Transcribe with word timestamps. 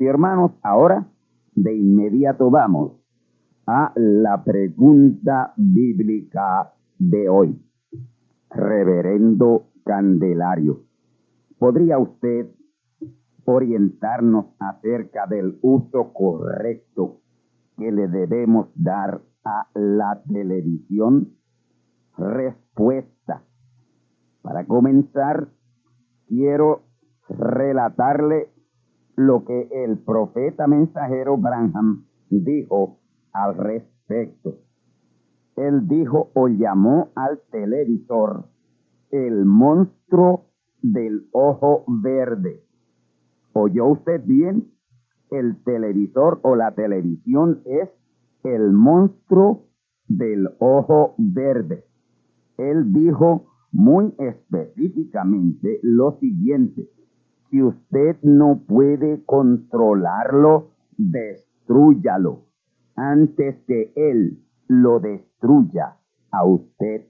Y 0.00 0.06
hermanos, 0.06 0.52
ahora 0.62 1.06
de 1.54 1.74
inmediato 1.74 2.50
vamos 2.50 2.92
a 3.66 3.92
la 3.96 4.44
pregunta 4.44 5.52
bíblica 5.56 6.72
de 6.98 7.28
hoy. 7.28 7.60
Reverendo 8.50 9.68
Candelario, 9.84 10.84
¿podría 11.58 11.98
usted 11.98 12.50
orientarnos 13.44 14.46
acerca 14.58 15.26
del 15.26 15.58
uso 15.62 16.12
correcto 16.12 17.20
que 17.76 17.90
le 17.92 18.08
debemos 18.08 18.68
dar 18.74 19.22
a 19.44 19.68
la 19.74 20.22
televisión? 20.28 21.34
Respuesta. 22.16 23.42
Para 24.42 24.66
comenzar, 24.66 25.48
quiero 26.26 26.82
relatarle 27.28 28.50
lo 29.18 29.44
que 29.44 29.68
el 29.72 29.98
profeta 29.98 30.68
mensajero 30.68 31.36
Branham 31.36 32.04
dijo 32.30 33.00
al 33.32 33.56
respecto. 33.56 34.60
Él 35.56 35.88
dijo 35.88 36.30
o 36.34 36.46
llamó 36.46 37.08
al 37.16 37.40
televisor 37.50 38.44
el 39.10 39.44
monstruo 39.44 40.44
del 40.82 41.26
ojo 41.32 41.84
verde. 41.88 42.62
¿Oyó 43.54 43.86
usted 43.86 44.22
bien? 44.24 44.68
El 45.32 45.64
televisor 45.64 46.38
o 46.44 46.54
la 46.54 46.76
televisión 46.76 47.62
es 47.64 47.88
el 48.44 48.72
monstruo 48.72 49.64
del 50.06 50.48
ojo 50.60 51.16
verde. 51.18 51.86
Él 52.56 52.92
dijo 52.92 53.48
muy 53.72 54.14
específicamente 54.16 55.80
lo 55.82 56.20
siguiente 56.20 56.88
si 57.50 57.62
usted 57.62 58.16
no 58.22 58.60
puede 58.66 59.24
controlarlo, 59.24 60.70
destruyalo 60.96 62.44
antes 62.96 63.56
que 63.66 63.92
él 63.94 64.42
lo 64.66 65.00
destruya 65.00 65.96
a 66.30 66.44
usted. 66.44 67.06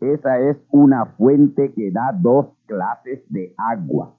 Esa 0.00 0.38
es 0.40 0.58
una 0.70 1.06
fuente 1.06 1.72
que 1.72 1.90
da 1.90 2.12
dos 2.12 2.48
clases 2.66 3.22
de 3.30 3.54
agua, 3.56 4.14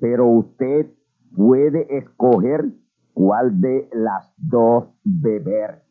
pero 0.00 0.26
usted 0.28 0.86
puede 1.34 1.98
escoger 1.98 2.72
cuál 3.12 3.60
de 3.60 3.88
las 3.92 4.32
dos 4.38 4.84
beber. 5.04 5.82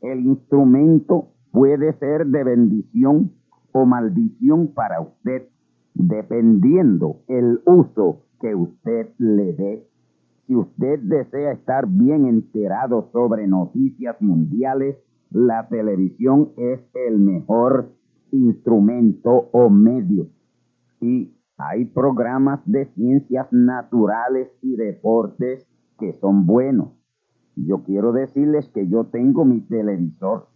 El 0.00 0.26
instrumento 0.26 1.28
puede 1.52 1.92
ser 1.98 2.26
de 2.26 2.44
bendición 2.44 3.32
o 3.72 3.84
maldición 3.84 4.68
para 4.68 5.00
usted, 5.00 5.48
dependiendo 5.94 7.20
el 7.28 7.60
uso 7.66 8.22
que 8.42 8.54
usted 8.54 9.08
le 9.18 9.52
dé. 9.54 9.88
Si 10.46 10.56
usted 10.56 10.98
desea 10.98 11.52
estar 11.52 11.86
bien 11.86 12.26
enterado 12.26 13.08
sobre 13.12 13.46
noticias 13.46 14.20
mundiales, 14.20 14.98
la 15.30 15.68
televisión 15.68 16.50
es 16.56 16.80
el 17.06 17.20
mejor 17.20 17.92
instrumento 18.32 19.48
o 19.52 19.70
medio. 19.70 20.26
Y 21.00 21.32
hay 21.56 21.84
programas 21.84 22.60
de 22.66 22.86
ciencias 22.86 23.46
naturales 23.52 24.50
y 24.60 24.76
deportes 24.76 25.66
que 25.98 26.12
son 26.14 26.44
buenos. 26.44 26.90
Yo 27.54 27.84
quiero 27.84 28.12
decirles 28.12 28.68
que 28.70 28.88
yo 28.88 29.04
tengo 29.04 29.44
mi 29.44 29.60
televisor, 29.60 30.48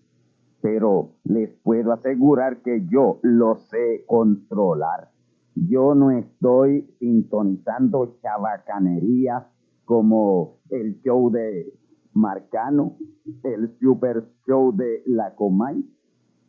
pero 0.60 1.12
les 1.22 1.54
puedo 1.62 1.92
asegurar 1.92 2.62
que 2.62 2.84
yo 2.86 3.20
lo 3.22 3.56
sé 3.56 4.04
controlar. 4.06 5.15
Yo 5.56 5.94
no 5.94 6.10
estoy 6.10 6.86
sintonizando 6.98 8.18
chabacanerías 8.20 9.44
como 9.86 10.58
el 10.68 11.00
show 11.00 11.30
de 11.30 11.72
Marcano, 12.12 12.98
el 13.42 13.74
super 13.80 14.28
show 14.46 14.76
de 14.76 15.02
La 15.06 15.34
Comay, 15.34 15.82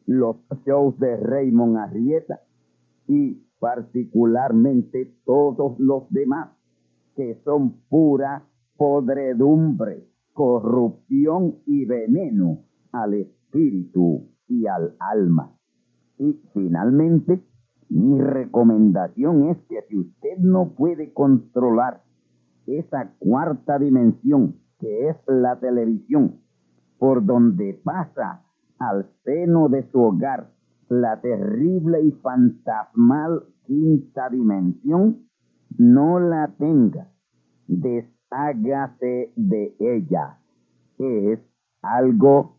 los 0.07 0.35
shows 0.65 0.99
de 0.99 1.15
Raymond 1.15 1.77
Arrieta 1.77 2.41
y 3.07 3.41
particularmente 3.59 5.13
todos 5.25 5.79
los 5.79 6.09
demás 6.09 6.49
que 7.15 7.39
son 7.45 7.79
pura 7.87 8.45
podredumbre, 8.75 10.05
corrupción 10.33 11.59
y 11.65 11.85
veneno 11.85 12.65
al 12.91 13.13
espíritu 13.13 14.27
y 14.49 14.67
al 14.67 14.95
alma. 14.99 15.57
Y 16.19 16.41
finalmente, 16.53 17.41
mi 17.89 18.21
recomendación 18.21 19.49
es 19.49 19.57
que 19.69 19.81
si 19.87 19.97
usted 19.97 20.37
no 20.39 20.73
puede 20.75 21.13
controlar 21.13 22.03
esa 22.65 23.13
cuarta 23.19 23.79
dimensión 23.79 24.55
que 24.79 25.09
es 25.09 25.17
la 25.27 25.59
televisión, 25.59 26.41
por 26.99 27.25
donde 27.25 27.79
pasa 27.83 28.43
al 28.79 29.09
seno 29.23 29.69
de 29.69 29.89
su 29.91 30.01
hogar 30.01 30.51
la 30.89 31.19
terrible 31.21 32.01
y 32.01 32.11
fantasmal 32.11 33.43
quinta 33.65 34.29
dimensión, 34.29 35.27
no 35.77 36.19
la 36.19 36.53
tenga, 36.57 37.09
deshágase 37.67 39.31
de 39.35 39.75
ella. 39.79 40.39
Es 40.97 41.39
algo 41.81 42.57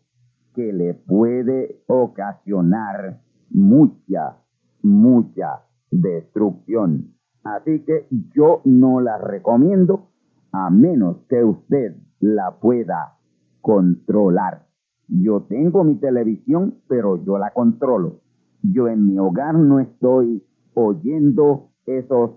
que 0.53 0.71
le 0.73 0.93
puede 0.93 1.81
ocasionar 1.87 3.21
mucha 3.49 4.37
mucha 4.81 5.63
destrucción. 5.91 7.15
Así 7.43 7.79
que 7.85 8.07
yo 8.35 8.61
no 8.65 9.01
la 9.01 9.17
recomiendo 9.17 10.09
a 10.51 10.69
menos 10.69 11.17
que 11.29 11.43
usted 11.43 11.95
la 12.19 12.59
pueda 12.59 13.17
controlar. 13.61 14.67
Yo 15.07 15.41
tengo 15.41 15.83
mi 15.83 15.95
televisión, 15.95 16.75
pero 16.87 17.23
yo 17.23 17.37
la 17.37 17.51
controlo. 17.51 18.21
Yo 18.61 18.87
en 18.87 19.07
mi 19.07 19.17
hogar 19.17 19.55
no 19.55 19.79
estoy 19.79 20.43
oyendo 20.73 21.69
esos 21.85 22.31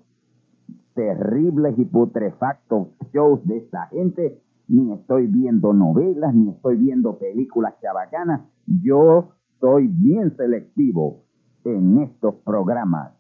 terribles 0.94 1.78
y 1.78 1.84
putrefactos 1.84 2.88
shows 3.12 3.44
de 3.46 3.58
esta 3.58 3.86
gente, 3.88 4.40
ni 4.68 4.92
estoy 4.92 5.26
viendo 5.26 5.72
novelas, 5.72 6.34
ni 6.34 6.50
estoy 6.50 6.76
viendo 6.76 7.18
películas 7.18 7.74
chabacanas. 7.80 8.42
Yo 8.66 9.32
soy 9.60 9.88
bien 9.88 10.34
selectivo 10.36 11.24
en 11.64 11.98
estos 11.98 12.34
programas 12.44 13.12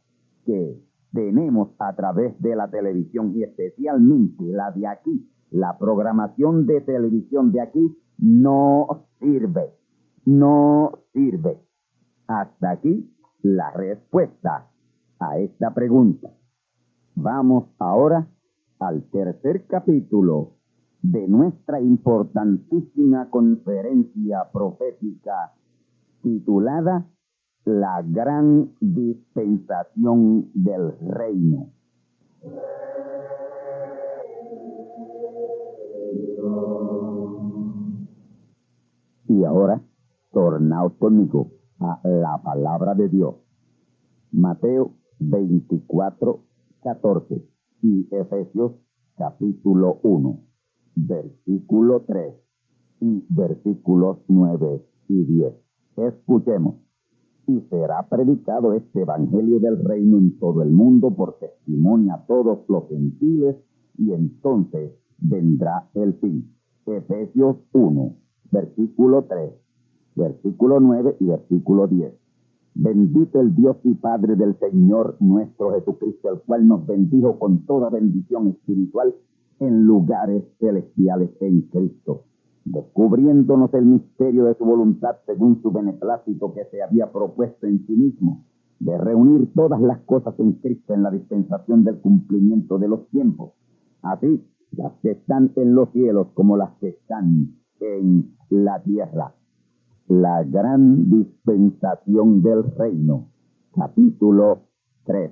que 0.44 0.80
tenemos 1.12 1.70
a 1.78 1.94
través 1.94 2.40
de 2.40 2.56
la 2.56 2.70
televisión 2.70 3.32
y 3.36 3.42
especialmente 3.42 4.44
la 4.44 4.70
de 4.70 4.86
aquí. 4.86 5.28
La 5.50 5.78
programación 5.78 6.66
de 6.66 6.80
televisión 6.80 7.52
de 7.52 7.60
aquí 7.60 7.96
no 8.18 9.06
sirve, 9.20 9.74
no 10.24 11.00
sirve. 11.12 11.60
Hasta 12.26 12.70
aquí 12.70 13.14
la 13.42 13.70
respuesta 13.72 14.70
a 15.18 15.38
esta 15.38 15.74
pregunta. 15.74 16.30
Vamos 17.14 17.68
ahora 17.78 18.26
al 18.78 19.02
tercer 19.10 19.66
capítulo 19.66 20.54
de 21.02 21.28
nuestra 21.28 21.80
importantísima 21.80 23.28
conferencia 23.28 24.50
profética 24.52 25.52
titulada 26.22 27.06
La 27.64 28.02
gran 28.02 28.72
dispensación 28.80 30.50
del 30.52 30.98
reino. 30.98 31.70
Y 39.28 39.44
ahora, 39.44 39.80
tornaos 40.32 40.92
conmigo 40.94 41.52
a 41.78 42.00
la 42.02 42.42
palabra 42.42 42.94
de 42.94 43.08
Dios. 43.08 43.36
Mateo 44.32 44.94
24, 45.20 46.40
14 46.82 47.48
y 47.82 48.08
Efesios 48.10 48.72
capítulo 49.16 50.00
1, 50.02 50.40
versículo 50.96 52.02
3 52.08 52.34
y 53.00 53.24
versículos 53.28 54.18
9 54.26 54.84
y 55.08 55.24
10. 55.24 55.54
Escuchemos. 55.96 56.91
Y 57.46 57.60
será 57.70 58.08
predicado 58.08 58.72
este 58.72 59.02
Evangelio 59.02 59.58
del 59.60 59.84
Reino 59.84 60.18
en 60.18 60.38
todo 60.38 60.62
el 60.62 60.70
mundo 60.70 61.10
por 61.10 61.38
testimonio 61.38 62.14
a 62.14 62.26
todos 62.26 62.60
los 62.68 62.88
gentiles 62.88 63.56
y 63.98 64.12
entonces 64.12 64.92
vendrá 65.18 65.88
el 65.94 66.14
fin. 66.14 66.52
Efesios 66.86 67.56
1, 67.72 68.14
versículo 68.50 69.24
3, 69.24 69.52
versículo 70.14 70.80
9 70.80 71.16
y 71.20 71.26
versículo 71.26 71.86
10. 71.86 72.12
Bendito 72.74 73.40
el 73.40 73.54
Dios 73.54 73.76
y 73.84 73.94
Padre 73.94 74.34
del 74.34 74.58
Señor 74.58 75.16
nuestro 75.20 75.72
Jesucristo, 75.72 76.30
el 76.30 76.40
cual 76.40 76.66
nos 76.66 76.86
bendijo 76.86 77.38
con 77.38 77.66
toda 77.66 77.90
bendición 77.90 78.48
espiritual 78.48 79.14
en 79.60 79.84
lugares 79.84 80.42
celestiales 80.58 81.30
en 81.40 81.62
Cristo, 81.62 82.24
descubriéndonos 82.64 83.72
el 83.74 83.86
misterio 83.86 84.44
de 84.44 84.54
su 84.54 84.64
voluntad 84.64 85.16
según 85.26 85.60
su 85.62 85.72
beneplácito 85.72 86.54
que 86.54 86.64
se 86.66 86.82
había 86.82 87.10
propuesto 87.10 87.66
en 87.66 87.84
sí 87.86 87.94
mismo, 87.94 88.44
de 88.78 88.98
reunir 88.98 89.52
todas 89.54 89.80
las 89.80 90.00
cosas 90.00 90.34
en 90.38 90.52
Cristo 90.54 90.94
en 90.94 91.02
la 91.02 91.10
dispensación 91.10 91.84
del 91.84 92.00
cumplimiento 92.00 92.78
de 92.78 92.88
los 92.88 93.08
tiempos, 93.08 93.52
así 94.02 94.44
las 94.72 94.92
que 95.02 95.12
están 95.12 95.52
en 95.56 95.74
los 95.74 95.90
cielos 95.90 96.28
como 96.34 96.56
las 96.56 96.70
que 96.78 96.88
están 96.88 97.54
en 97.80 98.34
la 98.48 98.82
tierra. 98.82 99.34
La 100.08 100.42
gran 100.44 101.10
dispensación 101.10 102.42
del 102.42 102.64
reino, 102.76 103.28
capítulo 103.74 104.62
3. 105.04 105.30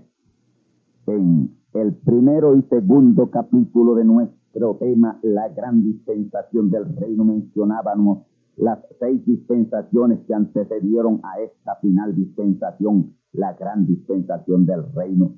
En 1.07 1.57
el 1.75 1.95
primero 1.95 2.55
y 2.57 2.63
segundo 2.63 3.31
capítulo 3.31 3.95
de 3.95 4.05
nuestro 4.53 4.77
tema, 4.77 5.19
la 5.23 5.49
gran 5.49 5.83
dispensación 5.85 6.71
del 6.71 6.97
reino, 6.97 7.25
mencionábamos 7.25 8.27
las 8.57 8.81
seis 8.99 9.25
dispensaciones 9.25 10.21
que 10.27 10.35
antecedieron 10.35 11.21
a 11.23 11.41
esta 11.41 11.77
final 11.77 12.15
dispensación, 12.15 13.15
la 13.33 13.53
gran 13.55 13.87
dispensación 13.87 14.67
del 14.67 14.93
reino. 14.93 15.33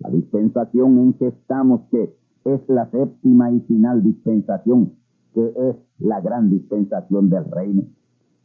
La 0.00 0.10
dispensación 0.10 0.98
en 0.98 1.12
que 1.14 1.28
estamos, 1.28 1.82
que 1.90 2.14
es 2.44 2.60
la 2.68 2.90
séptima 2.90 3.52
y 3.52 3.60
final 3.60 4.02
dispensación, 4.02 4.94
que 5.34 5.52
es 5.56 5.76
la 5.98 6.20
gran 6.20 6.50
dispensación 6.50 7.28
del 7.28 7.44
reino. 7.50 7.82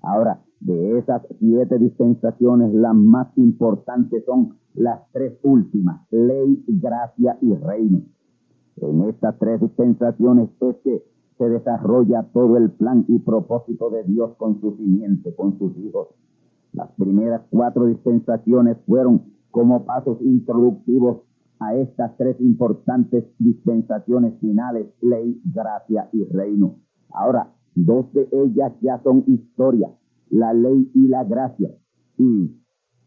Ahora, 0.02 0.42
de 0.60 0.98
esas 0.98 1.22
siete 1.40 1.80
dispensaciones, 1.80 2.74
las 2.74 2.96
más 2.96 3.28
importantes 3.38 4.24
son 4.26 4.58
las 4.74 5.00
tres 5.12 5.40
últimas, 5.44 6.02
ley, 6.12 6.64
gracia 6.68 7.38
y 7.42 7.54
reino. 7.56 8.02
En 8.78 9.02
estas 9.04 9.38
tres 9.40 9.62
dispensaciones 9.62 10.50
es 10.62 10.76
que 10.84 11.04
se 11.38 11.50
desarrolla 11.50 12.24
todo 12.34 12.58
el 12.58 12.72
plan 12.72 13.06
y 13.08 13.20
propósito 13.20 13.90
de 13.90 14.04
Dios 14.04 14.36
con 14.38 14.60
su 14.62 14.76
simiente, 14.78 15.36
con 15.36 15.58
sus 15.58 15.78
hijos. 15.78 16.10
Las 16.72 16.92
primeras 16.92 17.42
cuatro 17.50 17.86
dispensaciones 17.86 18.78
fueron 18.86 19.24
como 19.52 19.86
pasos 19.86 20.22
introductivos 20.22 21.22
a 21.60 21.76
estas 21.76 22.18
tres 22.18 22.40
importantes 22.42 23.26
dispensaciones 23.40 24.40
finales, 24.40 24.88
ley, 25.02 25.40
gracia 25.46 26.10
y 26.12 26.24
reino. 26.26 26.78
Ahora, 27.12 27.54
Dos 27.76 28.14
de 28.14 28.28
ellas 28.32 28.72
ya 28.82 29.02
son 29.02 29.24
historia, 29.28 29.90
la 30.30 30.54
ley 30.54 30.92
y 30.94 31.08
la 31.08 31.24
gracia. 31.24 31.72
Y 32.18 32.52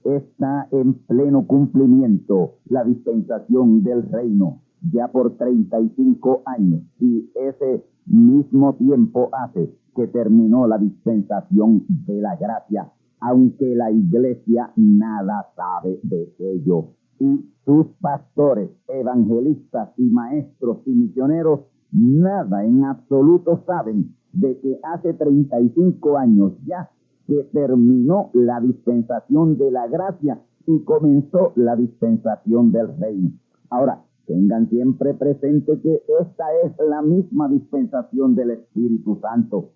está 0.05 0.69
en 0.73 0.95
pleno 1.07 1.47
cumplimiento 1.47 2.57
la 2.69 2.83
dispensación 2.85 3.85
del 3.85 4.11
reino 4.11 4.63
ya 4.83 5.09
por 5.09 5.37
35 5.37 6.43
años. 6.47 6.83
Y 7.01 7.31
ese 7.35 7.85
mismo 8.07 8.75
tiempo 8.75 9.31
hace 9.33 9.75
que 9.95 10.07
terminó 10.09 10.67
la 10.67 10.79
dispensación 10.79 11.85
de 11.89 12.21
la 12.21 12.37
gracia, 12.37 12.93
aunque 13.21 13.75
la 13.75 13.91
iglesia 13.91 14.73
nada 14.77 15.47
sabe 15.57 15.99
de 16.03 16.33
ello. 16.39 16.91
Y 17.19 17.51
sus 17.65 17.87
pastores, 18.01 18.71
evangelistas 18.89 19.91
y 19.97 20.11
maestros 20.11 20.79
y 20.87 20.91
misioneros 20.91 21.61
nada 21.93 22.65
en 22.65 22.85
absoluto 22.85 23.63
saben 23.67 24.15
de 24.33 24.59
que 24.61 24.79
hace 24.83 25.15
35 25.15 26.19
años 26.19 26.53
ya 26.67 26.91
que 27.27 27.43
terminó 27.53 28.31
la 28.35 28.61
dispensación 28.61 29.57
de 29.57 29.71
la 29.71 29.89
gracia 29.89 30.41
y 30.67 30.81
comenzó 30.85 31.53
la 31.57 31.75
dispensación 31.75 32.71
del 32.71 32.97
reino. 32.99 33.31
Ahora, 33.71 34.05
tengan 34.27 34.69
siempre 34.69 35.15
presente 35.15 35.81
que 35.81 36.03
esta 36.21 36.45
es 36.65 36.73
la 36.89 37.03
misma 37.03 37.49
dispensación 37.49 38.35
del 38.35 38.51
Espíritu 38.51 39.19
Santo. 39.21 39.71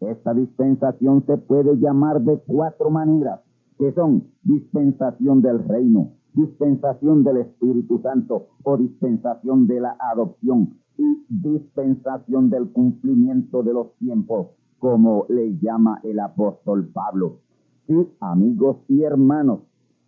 Esta 0.00 0.32
dispensación 0.32 1.24
se 1.26 1.36
puede 1.36 1.76
llamar 1.76 2.22
de 2.22 2.38
cuatro 2.46 2.90
maneras, 2.90 3.40
que 3.78 3.92
son 3.92 4.28
dispensación 4.42 5.42
del 5.42 5.66
reino, 5.68 6.12
dispensación 6.32 7.24
del 7.24 7.38
Espíritu 7.38 8.00
Santo 8.02 8.46
o 8.62 8.76
dispensación 8.76 9.66
de 9.66 9.80
la 9.80 9.96
adopción 10.12 10.74
y 10.96 11.24
dispensación 11.28 12.50
del 12.50 12.70
cumplimiento 12.70 13.62
de 13.62 13.72
los 13.72 13.94
tiempos, 13.98 14.48
como 14.78 15.26
le 15.28 15.58
llama 15.58 16.00
el 16.04 16.20
apóstol 16.20 16.88
Pablo. 16.92 17.38
Sí, 17.86 18.08
amigos 18.20 18.78
y 18.88 19.02
hermanos, 19.02 19.60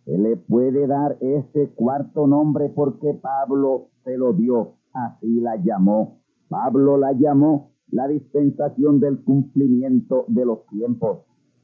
le 0.05 0.37
puede 0.37 0.87
dar 0.87 1.17
ese 1.21 1.69
cuarto 1.75 2.27
nombre 2.27 2.69
porque 2.69 3.13
Pablo 3.13 3.87
se 4.03 4.17
lo 4.17 4.33
dio, 4.33 4.73
así 4.93 5.39
la 5.39 5.55
llamó. 5.57 6.19
Pablo 6.49 6.97
la 6.97 7.13
llamó 7.13 7.71
la 7.89 8.07
dispensación 8.07 8.99
del 8.99 9.23
cumplimiento 9.23 10.25
de 10.27 10.45
los 10.45 10.65
tiempos. 10.67 11.19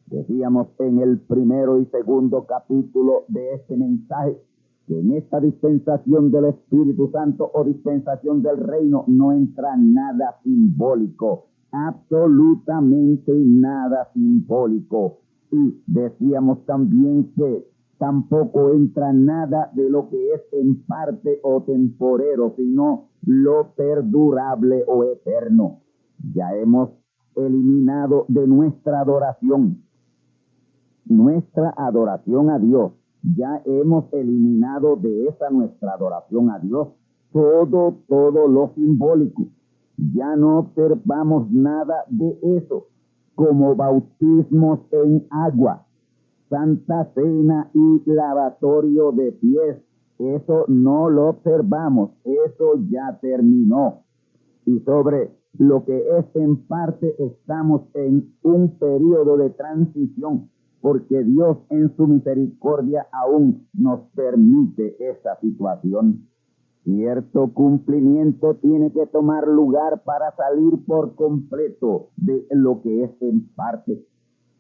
Decíamos 0.05 0.67
en 0.79 1.00
el 1.00 1.19
primero 1.19 1.79
y 1.79 1.86
segundo 1.88 2.46
capítulo 2.46 3.25
de 3.27 3.55
este 3.55 3.77
mensaje 3.77 4.41
que 4.88 5.00
en 5.00 5.12
esta 5.12 5.39
dispensación 5.39 6.31
del 6.31 6.46
Espíritu 6.46 7.12
Santo 7.12 7.51
o 7.53 7.63
dispensación 7.63 8.41
del 8.41 8.58
reino 8.58 9.03
no 9.08 9.34
entra 9.34 9.75
nada 9.77 10.39
simbólico, 10.43 11.46
absolutamente 11.72 13.31
nada 13.36 14.10
simbólico. 14.13 15.19
Y 15.51 15.84
decíamos 15.86 16.65
también 16.65 17.31
que 17.36 17.67
tampoco 18.00 18.72
entra 18.72 19.13
nada 19.13 19.70
de 19.74 19.89
lo 19.89 20.10
que 20.10 20.34
es 20.34 20.41
en 20.53 20.84
parte 20.86 21.39
o 21.44 21.62
temporero, 21.62 22.53
sino 22.56 23.10
lo 23.25 23.74
perdurable 23.75 24.84
o 24.88 25.03
eterno. 25.03 25.82
Ya 26.34 26.56
hemos 26.56 26.89
eliminado 27.36 28.25
de 28.27 28.48
nuestra 28.48 29.01
adoración, 29.01 29.84
nuestra 31.06 31.74
adoración 31.77 32.50
a 32.50 32.58
Dios, 32.58 32.94
ya 33.22 33.62
hemos 33.65 34.12
eliminado 34.13 34.96
de 34.96 35.27
esa 35.27 35.50
nuestra 35.50 35.94
adoración 35.94 36.50
a 36.50 36.60
Dios 36.60 36.88
todo, 37.32 37.98
todo 38.08 38.48
lo 38.48 38.72
simbólico. 38.75 39.48
Ya 39.98 40.36
no 40.36 40.60
observamos 40.60 41.51
nada 41.51 42.06
de 42.08 42.39
eso, 42.58 42.88
como 43.36 43.75
bautismos 43.75 44.79
en 44.91 45.27
agua, 45.29 45.86
santa 46.50 47.12
cena 47.13 47.70
y 47.74 48.01
lavatorio 48.10 49.12
de 49.12 49.32
pies 49.34 49.77
Eso 50.18 50.65
no 50.68 51.10
lo 51.10 51.29
observamos, 51.29 52.12
eso 52.25 52.74
ya 52.89 53.18
terminó. 53.22 54.03
Y 54.65 54.79
sobre 54.82 55.32
lo 55.58 55.86
que 55.86 55.98
es 56.18 56.25
en 56.36 56.58
parte 56.68 57.15
estamos 57.24 57.84
en 57.94 58.34
un 58.44 58.77
periodo 58.77 59.38
de 59.38 59.50
transición, 59.51 60.50
porque 60.82 61.24
Dios 61.24 61.58
en 61.70 61.96
su 61.96 62.06
misericordia 62.06 63.08
aún 63.13 63.68
nos 63.74 64.01
permite 64.13 64.98
esa 65.00 65.39
situación. 65.39 66.27
Cierto 66.84 67.53
cumplimiento 67.53 68.56
tiene 68.56 68.91
que 68.91 69.06
tomar 69.08 69.48
lugar 69.48 70.03
para 70.03 70.36
salir 70.36 70.86
por 70.86 71.15
completo 71.15 72.10
de 72.18 72.46
lo 72.51 72.82
que 72.82 73.03
es 73.03 73.12
en 73.22 73.48
parte. 73.56 74.06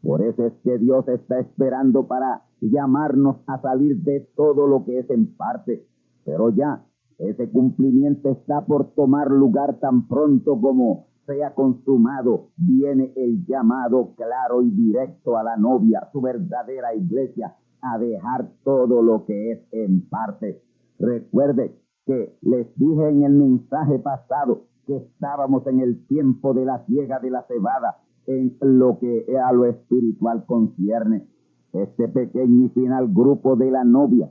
Por 0.01 0.21
eso 0.21 0.45
es 0.45 0.53
que 0.63 0.77
Dios 0.77 1.07
está 1.07 1.39
esperando 1.39 2.07
para 2.07 2.43
llamarnos 2.61 3.37
a 3.47 3.61
salir 3.61 3.97
de 4.01 4.21
todo 4.35 4.67
lo 4.67 4.85
que 4.85 4.99
es 4.99 5.09
en 5.09 5.35
parte. 5.35 5.85
Pero 6.25 6.49
ya 6.49 6.85
ese 7.17 7.49
cumplimiento 7.49 8.31
está 8.31 8.65
por 8.65 8.93
tomar 8.93 9.29
lugar 9.29 9.79
tan 9.79 10.07
pronto 10.07 10.59
como 10.59 11.07
sea 11.25 11.53
consumado. 11.53 12.49
Viene 12.57 13.11
el 13.15 13.45
llamado 13.45 14.13
claro 14.15 14.61
y 14.61 14.71
directo 14.71 15.37
a 15.37 15.43
la 15.43 15.57
novia, 15.57 16.07
su 16.11 16.21
verdadera 16.21 16.95
iglesia, 16.95 17.55
a 17.81 17.97
dejar 17.97 18.49
todo 18.63 19.01
lo 19.01 19.25
que 19.25 19.51
es 19.51 19.59
en 19.71 20.07
parte. 20.09 20.61
Recuerde 20.97 21.75
que 22.05 22.37
les 22.41 22.67
dije 22.75 23.09
en 23.09 23.23
el 23.23 23.33
mensaje 23.33 23.99
pasado 23.99 24.63
que 24.85 24.97
estábamos 24.97 25.67
en 25.67 25.81
el 25.81 26.07
tiempo 26.07 26.53
de 26.53 26.65
la 26.65 26.85
ciega 26.85 27.19
de 27.19 27.29
la 27.29 27.43
cebada 27.43 27.97
en 28.29 28.55
lo 28.61 28.99
que 28.99 29.25
a 29.43 29.51
lo 29.51 29.65
espiritual 29.65 30.45
concierne. 30.45 31.27
Este 31.73 32.07
pequeño 32.07 32.67
y 32.67 32.69
final 32.69 33.07
grupo 33.11 33.55
de 33.55 33.71
la 33.71 33.83
novia 33.83 34.29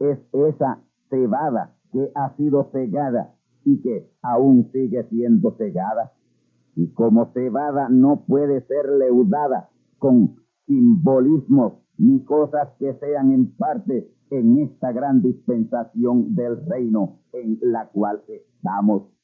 es 0.00 0.18
esa 0.32 0.80
cebada 1.10 1.76
que 1.92 2.10
ha 2.16 2.36
sido 2.36 2.68
cegada 2.72 3.34
y 3.64 3.80
que 3.82 4.10
aún 4.20 4.68
sigue 4.72 5.04
siendo 5.10 5.52
cegada. 5.56 6.12
Y 6.74 6.88
como 6.88 7.32
cebada 7.32 7.88
no 7.88 8.24
puede 8.26 8.62
ser 8.62 8.88
leudada 8.98 9.70
con 9.98 10.36
simbolismos 10.66 11.74
ni 11.98 12.24
cosas 12.24 12.70
que 12.80 12.94
sean 12.94 13.30
en 13.30 13.56
parte 13.56 14.10
en 14.30 14.58
esta 14.58 14.90
gran 14.90 15.22
dispensación 15.22 16.34
del 16.34 16.66
reino 16.66 17.20
en 17.32 17.58
la 17.62 17.88
cual 17.90 18.22
estamos. 18.26 19.15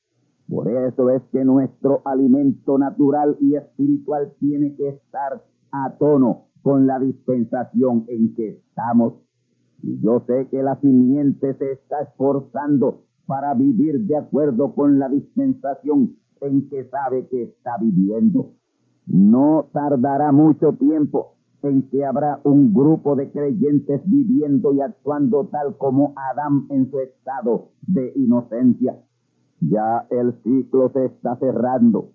Por 0.53 0.69
eso 0.69 1.09
es 1.09 1.23
que 1.33 1.47
nuestro 1.47 2.03
alimento 2.05 2.77
natural 2.77 3.39
y 3.41 3.55
espiritual 3.55 4.35
tiene 4.39 4.77
que 4.77 4.91
estar 4.91 5.43
a 5.71 5.97
tono 5.99 6.49
con 6.61 6.87
la 6.87 6.99
dispensación 6.99 8.05
en 8.07 8.35
que 8.35 8.49
estamos. 8.59 9.15
Y 9.83 9.99
yo 10.03 10.23
sé 10.27 10.49
que 10.51 10.63
la 10.63 10.79
simiente 10.83 11.55
se 11.55 11.73
está 11.73 12.03
esforzando 12.03 13.05
para 13.25 13.55
vivir 13.55 14.01
de 14.01 14.19
acuerdo 14.19 14.75
con 14.75 14.99
la 14.99 15.09
dispensación 15.09 16.17
en 16.43 16.69
que 16.69 16.85
sabe 16.91 17.27
que 17.29 17.45
está 17.45 17.79
viviendo. 17.81 18.51
No 19.07 19.71
tardará 19.73 20.33
mucho 20.33 20.75
tiempo 20.75 21.37
en 21.63 21.89
que 21.89 22.05
habrá 22.05 22.41
un 22.45 22.75
grupo 22.75 23.17
de 23.17 23.31
creyentes 23.33 24.03
viviendo 24.05 24.75
y 24.75 24.83
actuando 24.83 25.47
tal 25.47 25.79
como 25.79 26.13
Adán 26.15 26.67
en 26.69 26.91
su 26.91 27.01
estado 27.01 27.71
de 27.87 28.13
inocencia. 28.17 28.99
Ya 29.69 30.07
el 30.11 30.35
ciclo 30.43 30.91
se 30.91 31.07
está 31.07 31.37
cerrando. 31.37 32.11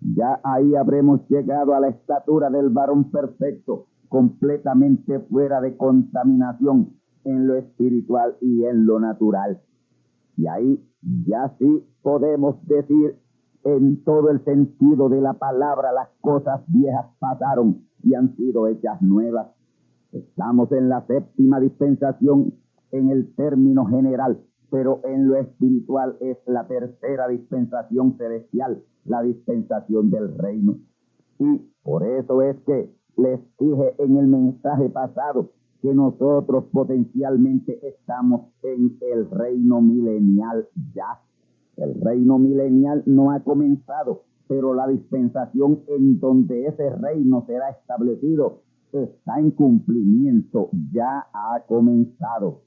Ya 0.00 0.40
ahí 0.42 0.74
habremos 0.74 1.20
llegado 1.28 1.74
a 1.74 1.80
la 1.80 1.88
estatura 1.88 2.50
del 2.50 2.70
varón 2.70 3.10
perfecto, 3.10 3.86
completamente 4.08 5.20
fuera 5.20 5.60
de 5.60 5.76
contaminación 5.76 6.94
en 7.24 7.46
lo 7.46 7.56
espiritual 7.56 8.36
y 8.40 8.64
en 8.64 8.84
lo 8.84 9.00
natural. 9.00 9.60
Y 10.36 10.46
ahí 10.46 10.84
ya 11.26 11.54
sí 11.58 11.86
podemos 12.02 12.56
decir 12.66 13.16
en 13.64 14.02
todo 14.04 14.30
el 14.30 14.44
sentido 14.44 15.08
de 15.08 15.20
la 15.20 15.34
palabra, 15.34 15.92
las 15.92 16.08
cosas 16.20 16.62
viejas 16.66 17.06
pasaron 17.20 17.86
y 18.02 18.14
han 18.14 18.34
sido 18.36 18.66
hechas 18.66 19.00
nuevas. 19.00 19.48
Estamos 20.12 20.70
en 20.72 20.88
la 20.88 21.06
séptima 21.06 21.60
dispensación 21.60 22.54
en 22.90 23.10
el 23.10 23.34
término 23.34 23.86
general, 23.86 24.42
pero 24.72 25.02
en 25.04 25.28
lo 25.28 25.36
espiritual 25.36 26.16
es 26.20 26.38
la 26.46 26.66
tercera 26.66 27.28
dispensación 27.28 28.16
celestial, 28.16 28.82
la 29.04 29.22
dispensación 29.22 30.10
del 30.10 30.34
reino. 30.38 30.78
Y 31.38 31.58
por 31.82 32.06
eso 32.06 32.40
es 32.40 32.56
que 32.64 32.90
les 33.18 33.38
dije 33.58 33.94
en 33.98 34.16
el 34.16 34.28
mensaje 34.28 34.88
pasado 34.88 35.50
que 35.82 35.92
nosotros 35.92 36.64
potencialmente 36.72 37.86
estamos 37.86 38.46
en 38.62 38.96
el 39.12 39.28
reino 39.30 39.82
milenial 39.82 40.66
ya. 40.94 41.20
El 41.76 42.00
reino 42.00 42.38
milenial 42.38 43.02
no 43.04 43.30
ha 43.30 43.40
comenzado, 43.40 44.22
pero 44.48 44.72
la 44.72 44.88
dispensación 44.88 45.80
en 45.86 46.18
donde 46.18 46.66
ese 46.66 46.88
reino 46.88 47.44
será 47.46 47.68
establecido 47.68 48.62
está 48.92 49.38
en 49.38 49.50
cumplimiento, 49.50 50.70
ya 50.92 51.26
ha 51.32 51.62
comenzado. 51.66 52.62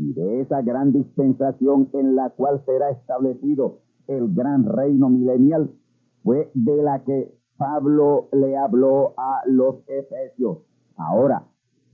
Y 0.00 0.14
de 0.14 0.40
esa 0.40 0.62
gran 0.62 0.92
dispensación 0.92 1.90
en 1.92 2.16
la 2.16 2.30
cual 2.30 2.62
será 2.64 2.90
establecido 2.90 3.80
el 4.06 4.32
gran 4.34 4.64
reino 4.64 5.10
milenial, 5.10 5.70
fue 6.22 6.50
de 6.54 6.82
la 6.82 7.04
que 7.04 7.34
Pablo 7.58 8.28
le 8.32 8.56
habló 8.56 9.12
a 9.18 9.42
los 9.46 9.76
efesios. 9.86 10.60
Ahora, 10.96 11.44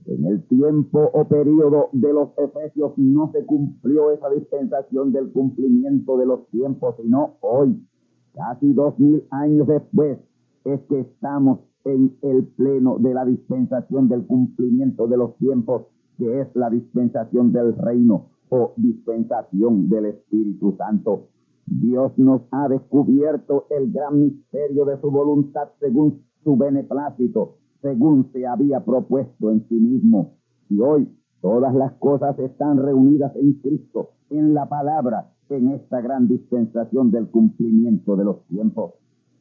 en 0.05 0.25
el 0.25 0.41
tiempo 0.47 1.09
o 1.13 1.25
periodo 1.25 1.89
de 1.91 2.13
los 2.13 2.29
efesios 2.37 2.93
no 2.95 3.29
se 3.33 3.45
cumplió 3.45 4.11
esa 4.11 4.29
dispensación 4.29 5.11
del 5.11 5.29
cumplimiento 5.33 6.17
de 6.17 6.27
los 6.27 6.47
tiempos, 6.47 6.95
sino 7.01 7.35
hoy, 7.41 7.85
casi 8.33 8.71
dos 8.71 8.97
mil 8.97 9.25
años 9.31 9.67
después, 9.67 10.17
es 10.63 10.79
que 10.83 11.01
estamos 11.01 11.59
en 11.83 12.15
el 12.21 12.47
pleno 12.55 12.99
de 12.99 13.13
la 13.13 13.25
dispensación 13.25 14.07
del 14.07 14.25
cumplimiento 14.25 15.07
de 15.07 15.17
los 15.17 15.35
tiempos, 15.39 15.87
que 16.17 16.41
es 16.41 16.47
la 16.55 16.69
dispensación 16.69 17.51
del 17.51 17.77
reino 17.77 18.29
o 18.49 18.73
dispensación 18.77 19.89
del 19.89 20.05
Espíritu 20.05 20.75
Santo. 20.77 21.27
Dios 21.65 22.17
nos 22.17 22.41
ha 22.51 22.67
descubierto 22.69 23.67
el 23.69 23.91
gran 23.91 24.21
misterio 24.21 24.85
de 24.85 24.99
su 25.01 25.11
voluntad 25.11 25.69
según 25.79 26.23
su 26.43 26.55
beneplácito 26.55 27.57
según 27.81 28.31
se 28.31 28.45
había 28.45 28.83
propuesto 28.83 29.51
en 29.51 29.67
sí 29.67 29.75
mismo. 29.75 30.33
Y 30.69 30.79
hoy 30.79 31.07
todas 31.41 31.73
las 31.73 31.93
cosas 31.93 32.37
están 32.39 32.77
reunidas 32.77 33.35
en 33.35 33.53
Cristo, 33.53 34.11
en 34.29 34.53
la 34.53 34.67
palabra, 34.67 35.31
en 35.49 35.69
esta 35.69 36.01
gran 36.01 36.27
dispensación 36.27 37.11
del 37.11 37.29
cumplimiento 37.29 38.15
de 38.15 38.25
los 38.25 38.45
tiempos, 38.47 38.93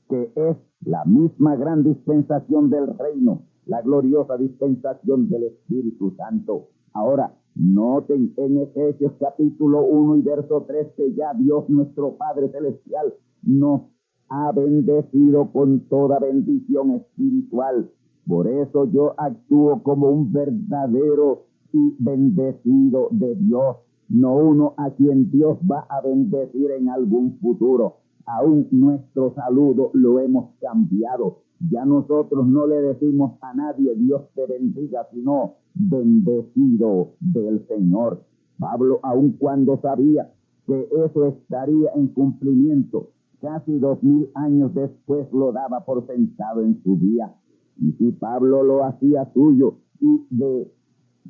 que 0.09 0.31
es 0.35 0.57
la 0.85 1.05
misma 1.05 1.57
gran 1.57 1.83
dispensación 1.83 2.71
del 2.71 2.97
reino, 2.97 3.43
la 3.67 3.83
gloriosa 3.83 4.37
dispensación 4.37 5.29
del 5.29 5.45
Espíritu 5.45 6.15
Santo. 6.17 6.69
Ahora, 6.93 7.35
noten 7.55 8.33
en 8.37 8.59
Efesios 8.59 9.13
capítulo 9.21 9.85
1 9.85 10.17
y 10.17 10.23
verso 10.23 10.65
3 10.67 10.89
que 10.97 11.15
ya 11.15 11.35
Dios 11.35 11.69
nuestro 11.69 12.17
Padre 12.17 12.51
Celestial 12.51 13.15
nos 13.43 13.83
ha 14.29 14.51
bendecido 14.53 15.53
con 15.53 15.81
toda 15.89 16.19
bendición 16.19 16.93
espiritual 16.93 17.91
por 18.27 18.49
eso 18.49 18.87
yo 18.87 19.15
actúo 19.17 19.83
como 19.85 20.11
un 20.11 20.33
verdadero 20.33 21.45
y 21.73 21.95
bendecido 22.01 23.09
de 23.13 23.37
Dios, 23.37 23.77
no 24.09 24.37
uno 24.37 24.75
a 24.77 24.91
quien 24.91 25.31
Dios 25.31 25.59
va 25.59 25.87
a 25.89 26.01
bendecir 26.01 26.73
en 26.73 26.89
algún 26.89 27.39
futuro. 27.39 27.99
Aún 28.27 28.67
nuestro 28.73 29.33
saludo 29.35 29.91
lo 29.95 30.19
hemos 30.19 30.57
cambiado. 30.61 31.43
Ya 31.61 31.85
nosotros 31.87 32.47
no 32.47 32.67
le 32.67 32.77
decimos 32.83 33.39
a 33.41 33.55
nadie 33.55 33.95
Dios 33.95 34.23
te 34.35 34.47
bendiga, 34.47 35.07
sino 35.13 35.55
bendecido 35.75 37.15
del 37.21 37.67
Señor. 37.67 38.23
Pablo, 38.59 39.01
aun 39.03 39.33
cuando 39.33 39.81
sabía 39.81 40.33
que 40.67 40.89
eso 41.05 41.27
estaría 41.27 41.91
en 41.95 42.09
cumplimiento, 42.09 43.11
casi 43.41 43.79
dos 43.79 44.03
mil 44.03 44.29
años 44.35 44.75
después 44.75 45.33
lo 45.33 45.53
daba 45.53 45.85
por 45.85 46.07
sentado 46.07 46.63
en 46.63 46.83
su 46.83 46.99
día. 46.99 47.35
Y 47.81 47.93
si 47.93 48.13
Pablo 48.13 48.63
lo 48.63 48.85
hacía 48.85 49.31
suyo 49.33 49.77
y 50.01 50.27
de 50.31 50.73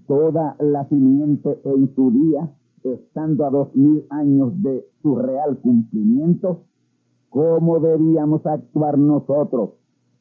toda 0.07 0.57
la 0.61 0.89
simiente 0.89 1.61
en 1.65 1.95
su 1.95 2.11
día, 2.11 2.53
estando 2.83 3.45
a 3.45 3.51
dos 3.51 3.75
mil 3.75 4.05
años 4.11 4.61
de 4.63 4.87
su 5.03 5.17
real 5.17 5.59
cumplimiento, 5.59 6.63
¿cómo 7.31 7.81
debíamos 7.81 8.45
actuar 8.47 8.99
nosotros 8.99 9.71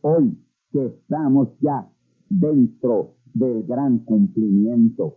hoy 0.05 0.37
que 0.71 0.85
estamos 0.85 1.49
ya 1.61 1.89
dentro 2.29 3.15
del 3.33 3.63
gran 3.63 3.99
cumplimiento? 3.99 5.15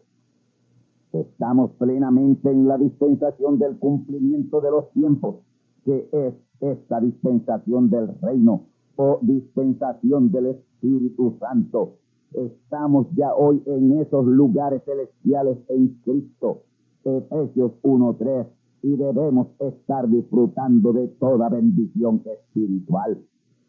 Estamos 1.12 1.72
plenamente 1.72 2.50
en 2.50 2.66
la 2.66 2.78
dispensación 2.78 3.58
del 3.58 3.78
cumplimiento 3.78 4.62
de 4.62 4.70
los 4.70 4.90
tiempos, 4.92 5.36
que 5.84 6.08
es 6.10 6.34
esta 6.60 7.00
dispensación 7.00 7.90
del 7.90 8.18
reino 8.22 8.62
o 8.96 9.18
dispensación 9.20 10.32
del 10.32 10.46
Espíritu 10.46 11.36
Santo. 11.38 11.96
Estamos 12.32 13.08
ya 13.14 13.34
hoy 13.34 13.62
en 13.66 13.98
esos 13.98 14.24
lugares 14.24 14.82
celestiales 14.84 15.58
en 15.68 16.00
Cristo. 16.02 16.62
Efesios 17.04 17.72
1.3, 17.82 18.46
y 18.82 18.96
debemos 18.96 19.48
estar 19.60 20.08
disfrutando 20.08 20.92
de 20.94 21.08
toda 21.08 21.50
bendición 21.50 22.22
espiritual. 22.24 23.18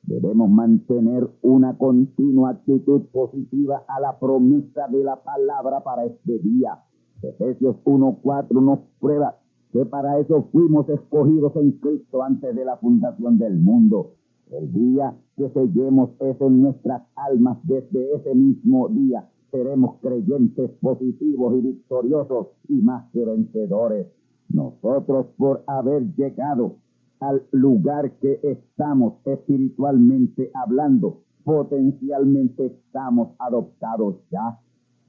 Debemos 0.04 0.50
mantener 0.50 1.30
una 1.42 1.78
continua 1.78 2.52
actitud 2.52 3.04
positiva 3.12 3.84
a 3.88 4.00
la 4.00 4.18
promesa 4.20 4.88
de 4.88 5.04
la 5.04 5.22
palabra 5.24 5.84
para 5.84 6.06
este 6.06 6.40
día. 6.40 6.84
Efesios 7.22 7.76
1.4 7.84 8.62
nos 8.62 8.80
prueba 9.00 9.38
que 9.72 9.86
para 9.86 10.20
eso 10.20 10.48
fuimos 10.52 10.90
escogidos 10.90 11.56
en 11.58 11.74
Cristo 11.74 12.24
antes 12.24 12.56
de 12.56 12.66
la 12.66 12.78
fundación 12.78 13.38
del 13.38 13.60
mundo. 13.60 14.16
El 14.52 14.72
día 14.74 15.16
que 15.36 15.50
sellemos 15.50 16.10
eso 16.20 16.48
en 16.48 16.64
nuestras 16.64 17.04
almas 17.16 17.60
desde 17.64 18.16
ese 18.16 18.34
mismo 18.34 18.90
día, 18.90 19.30
seremos 19.52 19.98
creyentes 20.02 20.72
positivos 20.82 21.56
y 21.58 21.62
victoriosos 21.62 22.48
y 22.68 22.82
más 22.82 23.12
que 23.12 23.26
vencedores. 23.26 24.08
Nosotros 24.50 25.28
por 25.38 25.64
haber 25.68 26.16
llegado 26.16 26.78
al 27.20 27.44
lugar 27.52 28.18
que 28.20 28.40
estamos 28.44 29.16
espiritualmente 29.26 30.52
hablando, 30.54 31.22
potencialmente 31.44 32.68
estamos 32.68 33.36
adoptados 33.40 34.18
ya. 34.32 34.60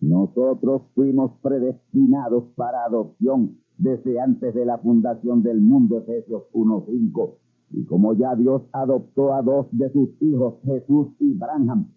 Nosotros 0.00 0.82
fuimos 0.94 1.32
predestinados 1.42 2.44
para 2.56 2.84
adopción 2.84 3.58
desde 3.76 4.20
antes 4.20 4.54
de 4.54 4.64
la 4.64 4.78
fundación 4.78 5.42
del 5.42 5.60
mundo, 5.60 5.98
Efesios 5.98 6.44
1.5. 6.52 7.34
Y 7.72 7.84
como 7.84 8.14
ya 8.14 8.34
Dios 8.34 8.62
adoptó 8.72 9.32
a 9.34 9.42
dos 9.42 9.66
de 9.70 9.90
sus 9.92 10.10
hijos, 10.20 10.54
Jesús 10.64 11.08
y 11.20 11.34
Branham, 11.34 11.88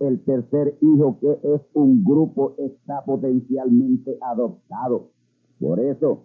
el 0.00 0.24
tercer 0.24 0.76
hijo 0.80 1.18
que 1.20 1.38
es 1.42 1.60
un 1.74 2.02
grupo 2.02 2.54
está 2.58 3.04
potencialmente 3.04 4.18
adoptado. 4.22 5.10
Por 5.60 5.78
eso, 5.78 6.24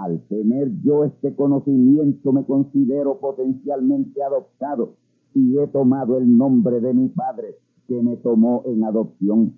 al 0.00 0.20
tener 0.28 0.70
yo 0.82 1.04
este 1.04 1.34
conocimiento, 1.34 2.32
me 2.32 2.44
considero 2.44 3.18
potencialmente 3.20 4.22
adoptado 4.22 4.94
y 5.34 5.58
he 5.58 5.66
tomado 5.66 6.16
el 6.16 6.36
nombre 6.36 6.80
de 6.80 6.94
mi 6.94 7.08
Padre 7.08 7.56
que 7.86 8.02
me 8.02 8.16
tomó 8.16 8.62
en 8.64 8.82
adopción. 8.84 9.54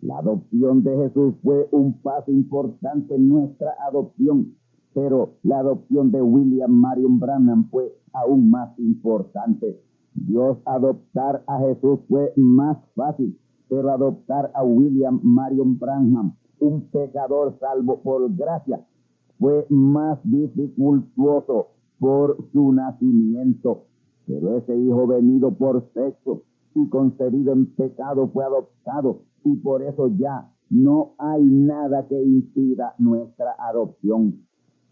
La 0.00 0.18
adopción 0.18 0.82
de 0.82 0.96
Jesús 0.96 1.34
fue 1.42 1.68
un 1.70 2.00
paso 2.02 2.32
importante 2.32 3.14
en 3.14 3.28
nuestra 3.28 3.74
adopción, 3.88 4.54
pero 4.94 5.34
la 5.44 5.60
adopción 5.60 6.10
de 6.10 6.20
William 6.20 6.72
Marion 6.72 7.20
Branham 7.20 7.68
fue 7.70 7.96
aún 8.12 8.50
más 8.50 8.76
importante. 8.78 9.80
Dios 10.14 10.58
adoptar 10.64 11.44
a 11.46 11.58
Jesús 11.60 12.00
fue 12.08 12.32
más 12.36 12.78
fácil, 12.96 13.38
pero 13.68 13.90
adoptar 13.90 14.50
a 14.54 14.64
William 14.64 15.20
Marion 15.22 15.78
Branham, 15.78 16.34
un 16.58 16.82
pecador 16.90 17.56
salvo 17.60 18.00
por 18.02 18.34
gracia, 18.34 18.84
fue 19.38 19.66
más 19.68 20.18
dificultuoso 20.24 21.68
por 21.98 22.36
su 22.52 22.72
nacimiento. 22.72 23.84
Pero 24.26 24.56
ese 24.56 24.76
hijo 24.76 25.06
venido 25.06 25.52
por 25.52 25.84
sexo 25.92 26.42
y 26.74 26.88
concebido 26.88 27.52
en 27.52 27.66
pecado 27.74 28.28
fue 28.28 28.44
adoptado 28.44 29.20
y 29.44 29.56
por 29.56 29.82
eso 29.82 30.08
ya 30.08 30.50
no 30.70 31.12
hay 31.18 31.44
nada 31.44 32.06
que 32.08 32.20
impida 32.20 32.94
nuestra 32.98 33.54
adopción. 33.58 34.40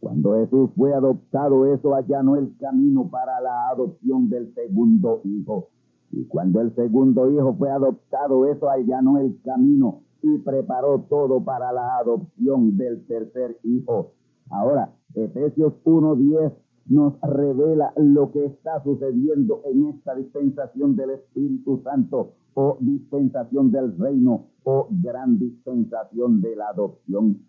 Cuando 0.01 0.35
Jesús 0.35 0.71
fue 0.77 0.93
adoptado, 0.93 1.67
eso 1.67 1.95
allanó 1.95 2.37
el 2.37 2.57
camino 2.59 3.09
para 3.09 3.41
la 3.41 3.69
adopción 3.69 4.29
del 4.29 4.53
segundo 4.55 5.21
hijo. 5.25 5.69
Y 6.11 6.25
cuando 6.27 6.61
el 6.61 6.75
segundo 6.75 7.31
hijo 7.31 7.55
fue 7.55 7.71
adoptado, 7.71 8.47
eso 8.47 8.69
allanó 8.69 9.19
el 9.19 9.41
camino 9.43 10.03
y 10.23 10.39
preparó 10.39 11.01
todo 11.09 11.43
para 11.43 11.73
la 11.73 11.99
adopción 11.99 12.77
del 12.77 13.07
tercer 13.07 13.59
hijo. 13.63 14.13
Ahora, 14.53 14.93
Efesios 15.15 15.73
1.10 15.85 16.53
nos 16.87 17.19
revela 17.23 17.93
lo 17.97 18.31
que 18.33 18.45
está 18.45 18.83
sucediendo 18.83 19.63
en 19.65 19.89
esta 19.89 20.15
dispensación 20.15 20.95
del 20.95 21.11
Espíritu 21.11 21.81
Santo 21.83 22.35
o 22.53 22.77
dispensación 22.81 23.71
del 23.73 23.97
reino 23.97 24.49
o 24.65 24.89
gran 24.91 25.39
dispensación 25.39 26.43
de 26.43 26.55
la 26.55 26.69
adopción. 26.69 27.41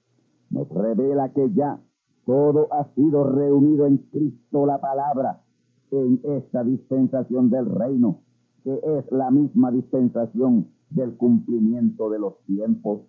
Nos 0.49 0.69
revela 0.69 1.33
que 1.33 1.51
ya 1.53 1.81
todo 2.25 2.71
ha 2.71 2.85
sido 2.95 3.29
reunido 3.29 3.85
en 3.85 3.97
Cristo 3.97 4.65
la 4.65 4.79
palabra 4.79 5.41
en 5.91 6.21
esta 6.23 6.63
dispensación 6.63 7.49
del 7.49 7.65
reino, 7.65 8.21
que 8.63 8.79
es 8.81 9.11
la 9.11 9.29
misma 9.29 9.71
dispensación 9.71 10.69
del 10.89 11.17
cumplimiento 11.17 12.09
de 12.09 12.19
los 12.19 12.39
tiempos. 12.45 13.01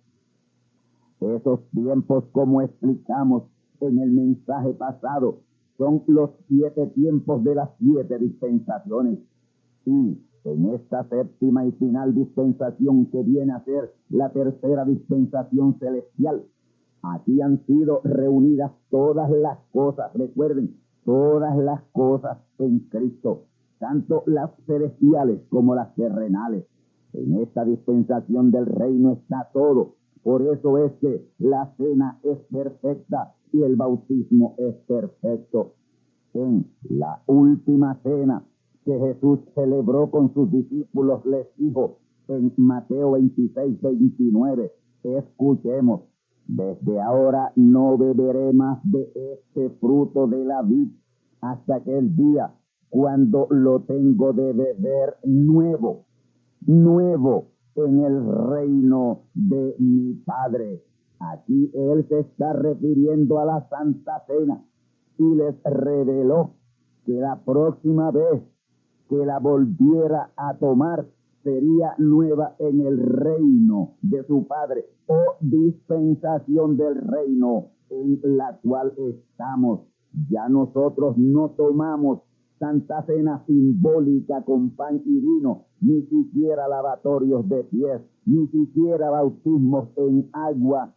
Esos 1.21 1.61
tiempos, 1.71 2.25
como 2.33 2.61
explicamos 2.61 3.43
en 3.81 3.99
el 3.99 4.11
mensaje 4.11 4.73
pasado, 4.73 5.39
son 5.77 6.03
los 6.07 6.31
siete 6.47 6.87
tiempos 6.87 7.43
de 7.43 7.55
las 7.55 7.69
siete 7.79 8.17
dispensaciones. 8.19 9.19
Y 9.85 10.17
en 10.45 10.65
esta 10.73 11.03
séptima 11.09 11.65
y 11.65 11.71
final 11.73 12.13
dispensación 12.13 13.07
que 13.07 13.23
viene 13.23 13.53
a 13.53 13.63
ser 13.63 13.93
la 14.09 14.29
tercera 14.31 14.85
dispensación 14.85 15.77
celestial, 15.79 16.45
Aquí 17.13 17.39
han 17.39 17.63
sido 17.65 18.01
reunidas 18.03 18.71
todas 18.89 19.29
las 19.29 19.59
cosas, 19.71 20.11
recuerden, 20.13 20.75
todas 21.03 21.55
las 21.57 21.81
cosas 21.91 22.39
en 22.57 22.79
Cristo, 22.89 23.43
tanto 23.77 24.23
las 24.25 24.49
celestiales 24.65 25.41
como 25.49 25.75
las 25.75 25.93
terrenales. 25.95 26.65
En 27.13 27.41
esta 27.41 27.63
dispensación 27.63 28.49
del 28.49 28.65
reino 28.65 29.11
está 29.11 29.49
todo. 29.53 29.94
Por 30.25 30.41
eso 30.41 30.79
es 30.79 30.91
que 30.93 31.23
la 31.37 31.71
cena 31.77 32.19
es 32.23 32.39
perfecta 32.51 33.35
y 33.53 33.61
el 33.61 33.75
bautismo 33.75 34.55
es 34.57 34.73
perfecto. 34.87 35.73
En 36.33 36.65
la 36.89 37.21
última 37.27 38.01
cena 38.01 38.43
que 38.85 38.97
Jesús 38.97 39.41
celebró 39.53 40.09
con 40.09 40.33
sus 40.33 40.51
discípulos, 40.51 41.23
les 41.27 41.45
dijo 41.57 41.99
en 42.27 42.51
Mateo 42.57 43.11
26, 43.11 43.79
29, 43.79 44.71
escuchemos, 45.03 46.01
desde 46.47 46.99
ahora 46.99 47.51
no 47.55 47.95
beberé 47.95 48.51
más 48.51 48.79
de 48.83 49.07
este 49.35 49.69
fruto 49.79 50.25
de 50.25 50.43
la 50.43 50.63
vid 50.63 50.89
hasta 51.41 51.75
aquel 51.75 52.15
día 52.15 52.51
cuando 52.89 53.45
lo 53.51 53.81
tengo 53.81 54.33
de 54.33 54.53
beber 54.53 55.17
nuevo, 55.23 56.05
nuevo 56.65 57.54
en 57.75 58.03
el 58.03 58.25
reino 58.49 59.23
de 59.33 59.75
mi 59.79 60.13
Padre. 60.25 60.83
Aquí 61.19 61.71
él 61.73 62.05
se 62.07 62.19
está 62.19 62.53
refiriendo 62.53 63.39
a 63.39 63.45
la 63.45 63.67
Santa 63.69 64.23
Cena 64.27 64.63
y 65.17 65.35
les 65.35 65.55
reveló 65.63 66.51
que 67.05 67.13
la 67.13 67.41
próxima 67.43 68.11
vez 68.11 68.41
que 69.09 69.25
la 69.25 69.39
volviera 69.39 70.31
a 70.35 70.57
tomar 70.57 71.05
sería 71.43 71.93
nueva 71.99 72.55
en 72.59 72.81
el 72.81 72.97
reino 72.97 73.95
de 74.01 74.23
su 74.25 74.47
Padre 74.47 74.85
o 75.07 75.35
dispensación 75.39 76.75
del 76.75 76.95
reino 76.95 77.67
en 77.89 78.19
la 78.23 78.57
cual 78.63 78.93
estamos. 78.97 79.81
Ya 80.29 80.49
nosotros 80.49 81.17
no 81.17 81.51
tomamos 81.51 82.21
Santa 82.59 83.03
Cena 83.05 83.43
simbólica 83.45 84.43
con 84.43 84.71
pan 84.71 85.01
y 85.05 85.19
vino, 85.19 85.65
ni 85.81 86.01
siquiera 86.03 86.67
lavatorios 86.67 87.47
de 87.49 87.63
pies, 87.65 88.01
ni 88.25 88.47
siquiera 88.47 89.09
bautismos 89.09 89.89
en 89.97 90.29
agua 90.33 90.93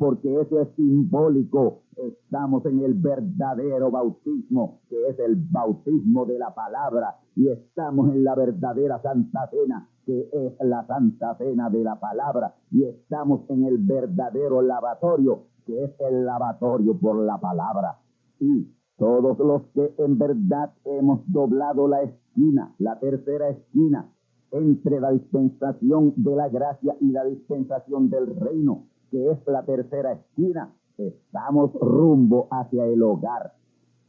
porque 0.00 0.40
eso 0.40 0.62
es 0.62 0.68
simbólico. 0.76 1.82
Estamos 1.94 2.64
en 2.64 2.80
el 2.80 2.94
verdadero 2.94 3.90
bautismo, 3.90 4.80
que 4.88 4.96
es 5.08 5.18
el 5.18 5.36
bautismo 5.36 6.24
de 6.24 6.38
la 6.38 6.54
palabra, 6.54 7.18
y 7.36 7.48
estamos 7.48 8.10
en 8.14 8.24
la 8.24 8.34
verdadera 8.34 9.02
Santa 9.02 9.50
Cena, 9.50 9.86
que 10.06 10.30
es 10.32 10.54
la 10.60 10.86
Santa 10.86 11.36
Cena 11.36 11.68
de 11.68 11.84
la 11.84 12.00
palabra, 12.00 12.54
y 12.70 12.84
estamos 12.84 13.42
en 13.50 13.66
el 13.66 13.76
verdadero 13.76 14.62
lavatorio, 14.62 15.48
que 15.66 15.84
es 15.84 15.90
el 15.98 16.24
lavatorio 16.24 16.98
por 16.98 17.16
la 17.16 17.38
palabra. 17.38 17.98
Y 18.40 18.72
todos 19.00 19.38
los 19.38 19.62
que 19.72 19.94
en 19.96 20.18
verdad 20.18 20.74
hemos 20.84 21.20
doblado 21.26 21.88
la 21.88 22.02
esquina, 22.02 22.74
la 22.78 23.00
tercera 23.00 23.48
esquina, 23.48 24.12
entre 24.50 25.00
la 25.00 25.10
dispensación 25.10 26.12
de 26.16 26.36
la 26.36 26.50
gracia 26.50 26.94
y 27.00 27.10
la 27.10 27.24
dispensación 27.24 28.10
del 28.10 28.36
reino, 28.36 28.84
que 29.10 29.30
es 29.30 29.38
la 29.46 29.64
tercera 29.64 30.12
esquina, 30.12 30.74
estamos 30.98 31.72
rumbo 31.80 32.48
hacia 32.50 32.84
el 32.84 33.02
hogar. 33.02 33.54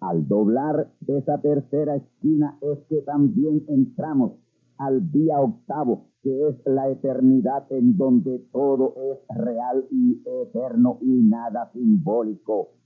Al 0.01 0.27
doblar 0.27 0.91
esa 1.08 1.39
tercera 1.39 1.95
esquina 1.95 2.58
es 2.60 2.80
que 2.89 3.01
también 3.04 3.63
entramos 3.69 4.34
al 4.77 5.10
día 5.10 5.39
octavo, 5.39 6.08
que 6.21 6.49
es 6.49 6.56
la 6.65 6.89
eternidad 6.89 7.65
en 7.71 7.95
donde 7.95 8.39
todo 8.51 8.95
es 9.13 9.38
real 9.38 9.86
y 9.89 10.21
eterno 10.25 10.97
y 10.99 11.21
nada 11.23 11.71
simbólico. 11.71 12.81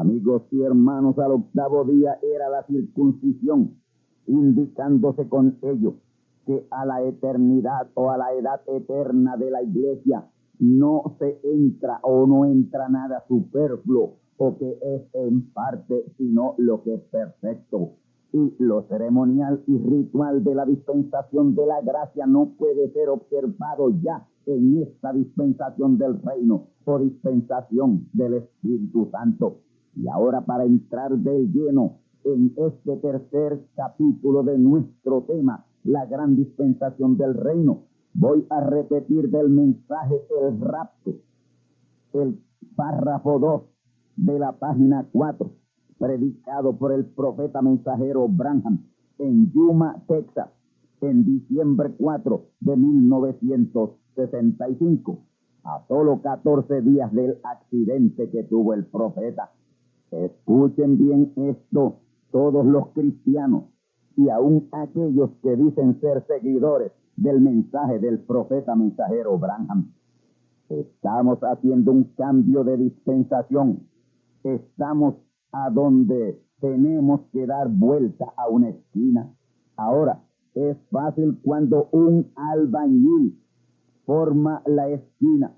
Amigos 0.00 0.42
y 0.50 0.60
hermanos, 0.60 1.18
al 1.18 1.32
octavo 1.32 1.84
día 1.84 2.18
era 2.22 2.50
la 2.50 2.64
circuncisión, 2.66 3.76
indicándose 4.26 5.26
con 5.26 5.56
ello 5.62 5.94
que 6.44 6.66
a 6.70 6.84
la 6.84 7.02
eternidad 7.02 7.88
o 7.94 8.10
a 8.10 8.18
la 8.18 8.34
edad 8.34 8.60
eterna 8.66 9.38
de 9.38 9.50
la 9.50 9.62
iglesia 9.62 10.28
no 10.58 11.16
se 11.18 11.40
entra 11.44 11.98
o 12.02 12.26
no 12.26 12.44
entra 12.44 12.90
nada 12.90 13.24
superfluo 13.26 14.18
o 14.36 14.58
que 14.58 14.78
es 14.82 15.02
en 15.14 15.50
parte, 15.52 16.04
sino 16.18 16.54
lo 16.58 16.82
que 16.82 16.94
es 16.94 17.02
perfecto. 17.04 17.92
Y 18.34 18.54
lo 18.58 18.82
ceremonial 18.88 19.62
y 19.66 19.78
ritual 19.78 20.44
de 20.44 20.54
la 20.54 20.66
dispensación 20.66 21.54
de 21.54 21.64
la 21.64 21.80
gracia 21.80 22.26
no 22.26 22.50
puede 22.58 22.92
ser 22.92 23.08
observado 23.08 23.88
ya 24.02 24.28
en 24.44 24.82
esta 24.82 25.14
dispensación 25.14 25.96
del 25.96 26.20
reino 26.20 26.66
o 26.84 26.98
dispensación 26.98 28.08
del 28.12 28.34
Espíritu 28.34 29.08
Santo. 29.10 29.60
Y 29.96 30.08
ahora 30.08 30.42
para 30.42 30.64
entrar 30.64 31.16
de 31.16 31.48
lleno 31.48 31.98
en 32.24 32.52
este 32.56 32.96
tercer 32.96 33.60
capítulo 33.74 34.42
de 34.42 34.58
nuestro 34.58 35.22
tema, 35.22 35.64
la 35.84 36.04
gran 36.06 36.34
dispensación 36.36 37.16
del 37.16 37.34
reino, 37.34 37.84
voy 38.12 38.44
a 38.50 38.60
repetir 38.60 39.30
del 39.30 39.48
mensaje 39.48 40.20
el 40.42 40.60
rapto, 40.60 41.14
el 42.12 42.38
párrafo 42.74 43.38
2 43.38 43.62
de 44.16 44.38
la 44.38 44.52
página 44.52 45.08
4, 45.12 45.50
predicado 45.98 46.76
por 46.76 46.92
el 46.92 47.06
profeta 47.06 47.62
mensajero 47.62 48.28
Branham 48.28 48.84
en 49.18 49.50
Yuma, 49.52 50.02
Texas, 50.06 50.50
en 51.00 51.24
diciembre 51.24 51.94
4 51.98 52.44
de 52.60 52.76
1965, 52.76 55.24
a 55.64 55.84
solo 55.88 56.20
14 56.22 56.82
días 56.82 57.12
del 57.12 57.38
accidente 57.42 58.30
que 58.30 58.44
tuvo 58.44 58.74
el 58.74 58.86
profeta. 58.86 59.50
Escuchen 60.10 60.98
bien 60.98 61.32
esto 61.36 62.00
todos 62.30 62.64
los 62.64 62.88
cristianos 62.88 63.64
y 64.16 64.28
aún 64.28 64.68
aquellos 64.72 65.30
que 65.42 65.56
dicen 65.56 66.00
ser 66.00 66.24
seguidores 66.26 66.92
del 67.16 67.40
mensaje 67.40 67.98
del 67.98 68.20
profeta 68.20 68.74
mensajero 68.74 69.38
Branham. 69.38 69.92
Estamos 70.68 71.38
haciendo 71.40 71.92
un 71.92 72.04
cambio 72.16 72.64
de 72.64 72.76
dispensación. 72.76 73.86
Estamos 74.42 75.14
a 75.52 75.70
donde 75.70 76.40
tenemos 76.60 77.20
que 77.32 77.46
dar 77.46 77.68
vuelta 77.68 78.32
a 78.36 78.48
una 78.48 78.70
esquina. 78.70 79.32
Ahora, 79.76 80.22
es 80.54 80.76
fácil 80.90 81.38
cuando 81.42 81.88
un 81.92 82.32
albañil 82.34 83.38
forma 84.04 84.62
la 84.66 84.88
esquina 84.88 85.52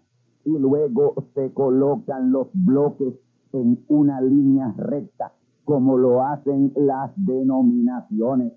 y 0.44 0.58
luego 0.58 1.14
se 1.34 1.52
colocan 1.52 2.32
los 2.32 2.48
bloques 2.52 3.14
en 3.52 3.84
una 3.88 4.20
línea 4.20 4.74
recta, 4.76 5.32
como 5.64 5.96
lo 5.96 6.22
hacen 6.22 6.72
las 6.76 7.12
denominaciones. 7.16 8.52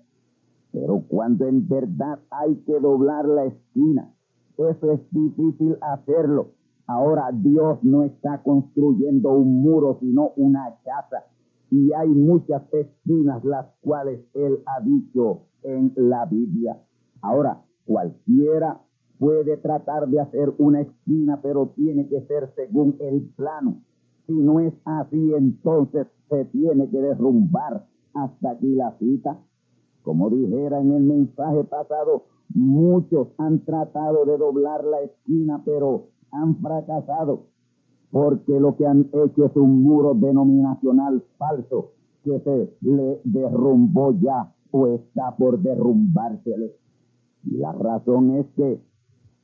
Pero 0.72 1.04
cuando 1.06 1.46
en 1.46 1.68
verdad 1.68 2.18
hay 2.30 2.56
que 2.66 2.80
doblar 2.80 3.26
la 3.26 3.44
esquina, 3.44 4.12
eso 4.56 4.92
es 4.92 5.00
difícil 5.10 5.76
hacerlo. 5.80 6.52
Ahora 6.86 7.30
Dios 7.32 7.78
no 7.82 8.02
está 8.02 8.42
construyendo 8.42 9.32
un 9.32 9.62
muro, 9.62 9.98
sino 10.00 10.32
una 10.36 10.76
casa. 10.84 11.24
Y 11.70 11.92
hay 11.92 12.08
muchas 12.08 12.62
esquinas 12.72 13.44
las 13.44 13.66
cuales 13.80 14.20
Él 14.34 14.58
ha 14.66 14.82
dicho 14.82 15.42
en 15.62 15.92
la 15.96 16.26
Biblia. 16.26 16.78
Ahora, 17.22 17.62
cualquiera 17.86 18.80
puede 19.18 19.56
tratar 19.56 20.08
de 20.08 20.20
hacer 20.20 20.52
una 20.58 20.80
esquina, 20.80 21.40
pero 21.40 21.68
tiene 21.76 22.08
que 22.08 22.22
ser 22.22 22.52
según 22.56 22.96
el 23.00 23.22
plano. 23.36 23.80
Si 24.26 24.32
no 24.32 24.60
es 24.60 24.72
así, 24.84 25.34
entonces 25.34 26.06
se 26.28 26.44
tiene 26.46 26.88
que 26.90 26.98
derrumbar 26.98 27.86
hasta 28.14 28.50
aquí 28.50 28.74
la 28.74 28.96
cita. 28.98 29.38
Como 30.02 30.30
dijera 30.30 30.80
en 30.80 30.92
el 30.92 31.02
mensaje 31.02 31.64
pasado, 31.64 32.24
muchos 32.54 33.28
han 33.38 33.64
tratado 33.64 34.24
de 34.24 34.36
doblar 34.36 34.84
la 34.84 35.00
esquina, 35.00 35.62
pero 35.64 36.08
han 36.30 36.56
fracasado, 36.56 37.46
porque 38.10 38.58
lo 38.58 38.76
que 38.76 38.86
han 38.86 39.08
hecho 39.12 39.46
es 39.46 39.56
un 39.56 39.82
muro 39.82 40.14
denominacional 40.14 41.22
falso 41.38 41.92
que 42.24 42.40
se 42.40 42.76
le 42.80 43.20
derrumbó 43.24 44.12
ya 44.20 44.54
o 44.70 44.86
está 44.86 45.36
por 45.36 45.60
derrumbársele. 45.60 46.76
La 47.44 47.72
razón 47.72 48.36
es 48.36 48.46
que 48.56 48.80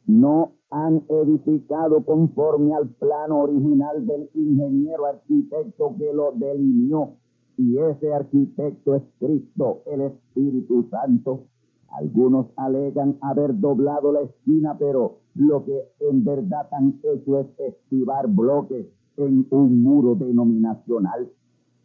no 0.09 0.53
han 0.71 1.05
edificado 1.09 2.03
conforme 2.05 2.75
al 2.75 2.89
plano 2.89 3.41
original 3.41 4.07
del 4.07 4.29
ingeniero 4.35 5.07
arquitecto 5.07 5.95
que 5.99 6.13
lo 6.13 6.33
delineó. 6.33 7.17
Y 7.59 7.77
ese 7.79 8.13
arquitecto 8.13 8.95
es 8.95 9.03
Cristo, 9.19 9.83
el 9.87 10.01
Espíritu 10.01 10.87
Santo. 10.91 11.45
Algunos 11.91 12.47
alegan 12.57 13.19
haber 13.21 13.59
doblado 13.59 14.13
la 14.13 14.21
esquina, 14.21 14.77
pero 14.79 15.19
lo 15.35 15.65
que 15.65 15.89
en 16.01 16.25
verdad 16.25 16.69
han 16.73 16.99
hecho 17.03 17.41
es 17.41 17.47
estivar 17.59 18.29
bloques 18.29 18.87
en 19.17 19.47
un 19.51 19.83
muro 19.83 20.15
denominacional. 20.15 21.31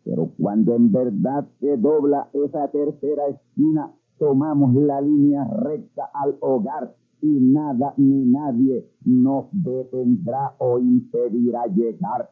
Pero 0.05 0.31
cuando 0.39 0.75
en 0.75 0.91
verdad 0.91 1.45
se 1.59 1.77
dobla 1.77 2.29
esa 2.33 2.69
tercera 2.69 3.27
esquina, 3.27 3.91
tomamos 4.17 4.75
la 4.75 5.01
línea 5.01 5.45
recta 5.45 6.09
al 6.13 6.37
hogar 6.41 6.95
y 7.23 7.39
nada 7.39 7.93
ni 7.95 8.25
nadie 8.25 8.85
nos 9.05 9.45
detendrá 9.53 10.55
o 10.59 10.77
impedirá 10.77 11.65
llegar. 11.67 12.29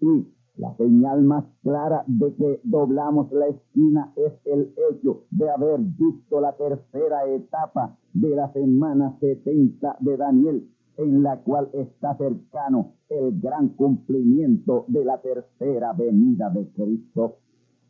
Y 0.00 0.26
la 0.56 0.76
señal 0.76 1.22
más 1.22 1.44
clara 1.62 2.04
de 2.08 2.34
que 2.34 2.60
doblamos 2.64 3.30
la 3.30 3.46
esquina 3.46 4.12
es 4.16 4.32
el 4.44 4.74
hecho 4.90 5.22
de 5.30 5.48
haber 5.48 5.80
visto 5.80 6.40
la 6.40 6.52
tercera 6.56 7.26
etapa 7.26 7.96
de 8.12 8.34
la 8.34 8.52
semana 8.52 9.16
70 9.20 9.98
de 10.00 10.16
Daniel, 10.16 10.68
en 10.96 11.22
la 11.22 11.40
cual 11.40 11.70
está 11.72 12.16
cercano 12.16 12.94
el 13.08 13.40
gran 13.40 13.68
cumplimiento 13.70 14.84
de 14.88 15.04
la 15.04 15.20
tercera 15.20 15.92
venida 15.92 16.50
de 16.50 16.68
Cristo. 16.70 17.36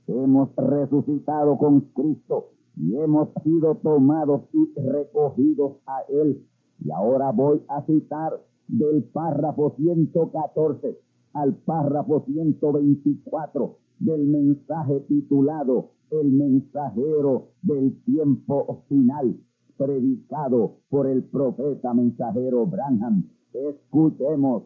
Hemos 0.07 0.55
resucitado 0.57 1.57
con 1.57 1.81
Cristo 1.95 2.51
y 2.77 2.97
hemos 2.97 3.29
sido 3.43 3.77
tomados 3.77 4.43
y 4.53 4.81
recogidos 4.81 5.77
a 5.87 6.01
Él. 6.09 6.45
Y 6.85 6.91
ahora 6.91 7.31
voy 7.31 7.63
a 7.69 7.83
citar 7.83 8.41
del 8.69 9.05
párrafo 9.05 9.75
114 9.77 10.99
al 11.35 11.55
párrafo 11.55 12.25
124 12.27 13.79
del 14.01 14.27
mensaje 14.27 15.01
titulado 15.09 15.93
El 16.11 16.33
mensajero 16.33 17.49
del 17.63 18.03
tiempo 18.05 18.85
final, 18.89 19.37
predicado 19.77 20.79
por 20.89 21.07
el 21.07 21.25
profeta 21.25 21.95
mensajero 21.95 22.67
Branham. 22.67 23.29
Escuchemos 23.53 24.65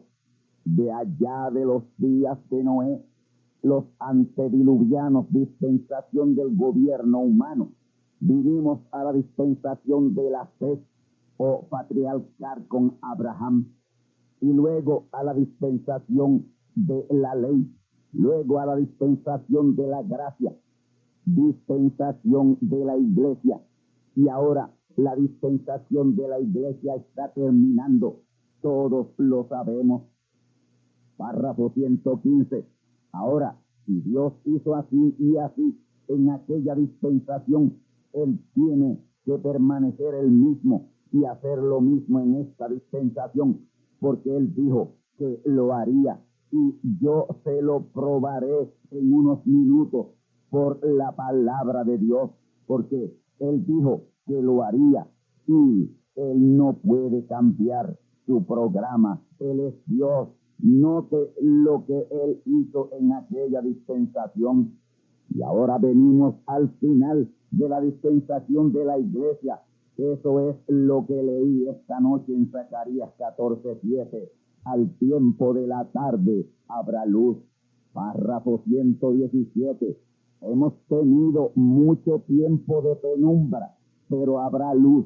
de 0.65 0.91
allá 0.91 1.49
de 1.51 1.65
los 1.65 1.83
días 1.97 2.37
de 2.49 2.63
Noé, 2.63 3.03
los 3.61 3.85
antediluvianos, 3.99 5.31
dispensación 5.31 6.35
del 6.35 6.55
gobierno 6.55 7.19
humano 7.19 7.71
Vinimos 8.19 8.81
a 8.91 9.03
la 9.03 9.13
dispensación 9.13 10.13
de 10.13 10.29
la 10.29 10.45
fe 10.59 10.83
o 11.37 11.67
patriarcal 11.69 12.67
con 12.67 12.97
Abraham 13.01 13.73
y 14.41 14.51
luego 14.51 15.07
a 15.11 15.23
la 15.23 15.33
dispensación 15.33 16.47
de 16.75 17.05
la 17.09 17.35
ley, 17.35 17.73
luego 18.13 18.59
a 18.59 18.65
la 18.65 18.75
dispensación 18.75 19.75
de 19.75 19.87
la 19.87 20.03
gracia, 20.03 20.53
dispensación 21.25 22.57
de 22.61 22.85
la 22.85 22.97
iglesia 22.97 23.61
y 24.15 24.27
ahora 24.27 24.69
la 24.97 25.15
dispensación 25.15 26.15
de 26.15 26.27
la 26.27 26.39
iglesia 26.39 26.95
está 26.95 27.31
terminando, 27.33 28.21
todos 28.61 29.07
lo 29.17 29.47
sabemos. 29.47 30.03
Párrafo 31.15 31.71
115. 31.73 32.65
Ahora, 33.11 33.57
si 33.85 34.01
Dios 34.01 34.33
hizo 34.45 34.75
así 34.75 35.15
y 35.19 35.37
así 35.37 35.79
en 36.07 36.29
aquella 36.29 36.75
dispensación, 36.75 37.79
él 38.13 38.39
tiene 38.53 38.99
que 39.25 39.37
permanecer 39.37 40.15
el 40.15 40.31
mismo 40.31 40.89
y 41.11 41.25
hacer 41.25 41.57
lo 41.59 41.81
mismo 41.81 42.19
en 42.19 42.35
esta 42.35 42.67
dispensación, 42.67 43.67
porque 43.99 44.35
Él 44.35 44.53
dijo 44.53 44.95
que 45.17 45.41
lo 45.45 45.73
haría 45.73 46.19
y 46.51 46.79
yo 46.99 47.27
se 47.43 47.61
lo 47.61 47.85
probaré 47.93 48.73
en 48.91 49.13
unos 49.13 49.45
minutos 49.45 50.07
por 50.49 50.83
la 50.83 51.15
palabra 51.15 51.83
de 51.83 51.97
Dios, 51.97 52.31
porque 52.65 53.15
Él 53.39 53.65
dijo 53.65 54.05
que 54.25 54.41
lo 54.41 54.63
haría 54.63 55.07
y 55.47 55.91
Él 56.15 56.57
no 56.57 56.73
puede 56.73 57.25
cambiar 57.25 57.97
su 58.25 58.45
programa. 58.45 59.21
Él 59.39 59.59
es 59.59 59.75
Dios. 59.85 60.29
Note 60.59 61.33
lo 61.41 61.85
que 61.85 62.07
Él 62.11 62.41
hizo 62.45 62.89
en 62.93 63.13
aquella 63.13 63.61
dispensación. 63.61 64.77
Y 65.33 65.41
ahora 65.41 65.77
venimos 65.77 66.35
al 66.47 66.69
final 66.79 67.31
de 67.51 67.69
la 67.69 67.81
dispensación 67.81 68.71
de 68.71 68.85
la 68.85 68.97
iglesia. 68.97 69.61
Eso 69.97 70.39
es 70.49 70.55
lo 70.67 71.05
que 71.05 71.21
leí 71.21 71.67
esta 71.67 71.99
noche 71.99 72.33
en 72.33 72.49
Zacarías 72.51 73.09
14:7. 73.17 74.31
Al 74.65 74.89
tiempo 74.97 75.53
de 75.53 75.67
la 75.67 75.85
tarde 75.91 76.47
habrá 76.67 77.05
luz. 77.05 77.37
Párrafo 77.93 78.61
117. 78.65 79.97
Hemos 80.41 80.73
tenido 80.87 81.51
mucho 81.55 82.19
tiempo 82.27 82.81
de 82.81 82.95
penumbra, 82.95 83.75
pero 84.09 84.39
habrá 84.39 84.73
luz. 84.73 85.05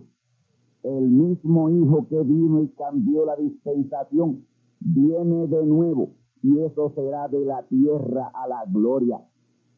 El 0.83 1.09
mismo 1.09 1.69
Hijo 1.69 2.07
que 2.07 2.21
vino 2.23 2.61
y 2.61 2.67
cambió 2.69 3.25
la 3.25 3.35
dispensación 3.35 4.45
viene 4.79 5.47
de 5.47 5.65
nuevo 5.65 6.11
y 6.43 6.59
eso 6.59 6.91
será 6.93 7.27
de 7.29 7.45
la 7.45 7.63
tierra 7.63 8.31
a 8.33 8.47
la 8.47 8.65
gloria. 8.67 9.21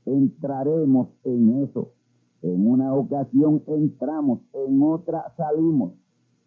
Entraremos 0.06 1.10
en 1.24 1.64
eso. 1.64 1.92
En 2.46 2.68
una 2.68 2.94
ocasión 2.94 3.64
entramos, 3.66 4.40
en 4.54 4.80
otra 4.80 5.34
salimos, 5.36 5.94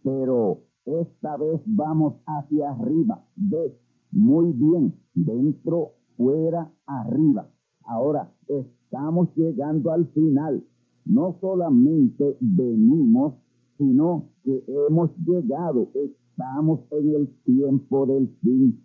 pero 0.04 0.61
esta 0.84 1.37
vez 1.37 1.61
vamos 1.66 2.14
hacia 2.24 2.70
arriba. 2.70 3.24
Ve, 3.34 3.76
muy 4.12 4.52
bien, 4.52 4.94
dentro, 5.14 5.94
fuera, 6.16 6.70
arriba. 6.87 7.48
Ahora 7.82 8.32
estamos 8.46 9.34
llegando 9.34 9.90
al 9.90 10.06
final. 10.12 10.64
No 11.04 11.37
solamente 11.40 12.37
venimos, 12.40 13.34
sino 13.76 14.28
que 14.44 14.62
hemos 14.68 15.11
llegado. 15.26 15.88
Estamos 15.94 16.78
en 16.92 17.14
el 17.16 17.28
tiempo 17.42 18.06
del 18.06 18.28
fin. 18.40 18.84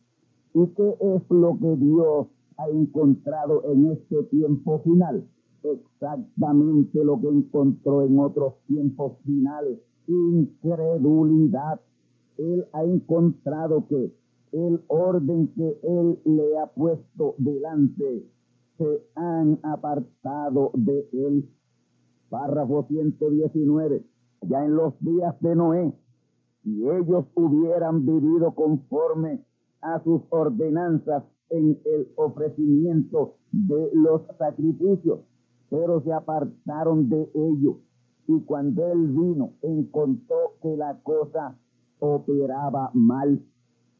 ¿Y 0.56 0.65
qué 0.65 0.95
es 0.99 1.21
lo 1.30 1.60
que 1.60 1.76
Dios 1.76 2.28
ha 2.58 2.69
encontrado 2.69 3.71
en 3.71 3.91
este 3.91 4.23
tiempo 4.32 4.80
final? 4.80 5.28
Exactamente 5.63 7.04
lo 7.04 7.19
que 7.21 7.30
encontró 7.30 8.02
en 8.04 8.19
otros 8.19 8.56
tiempos 8.67 9.13
finales. 9.26 9.80
Incredulidad. 10.08 11.80
Él 12.38 12.65
ha 12.73 12.84
encontrado 12.84 13.88
que 13.88 14.13
el 14.52 14.82
orden 14.88 15.47
que 15.56 15.80
Él 15.84 16.19
le 16.26 16.58
ha 16.60 16.67
puesto 16.67 17.36
delante 17.38 18.26
se 18.78 19.04
han 19.15 19.60
apartado 19.63 20.71
de 20.73 21.08
Él. 21.13 21.49
Párrafo 22.30 22.86
119. 22.88 24.04
Ya 24.41 24.65
en 24.65 24.76
los 24.76 24.93
días 24.99 25.39
de 25.39 25.56
Noé, 25.56 25.93
si 26.63 26.84
ellos 26.89 27.26
hubieran 27.36 28.06
vivido 28.06 28.54
conforme 28.54 29.45
a 29.82 30.04
sus 30.04 30.21
ordenanzas 30.30 31.23
en 31.49 31.80
el 31.86 32.12
ofrecimiento 32.15 33.36
de 33.52 33.91
los 33.93 34.23
sacrificios, 34.38 35.19
pero 35.74 36.02
se 36.02 36.14
apartaron 36.14 37.10
de 37.10 37.32
ello. 37.34 37.80
Y 38.28 38.42
cuando 38.42 38.86
él 38.92 39.08
vino, 39.08 39.54
encontró 39.64 40.54
que 40.62 40.78
la 40.78 41.00
cosa 41.02 41.58
operaba 41.98 42.92
mal. 42.94 43.44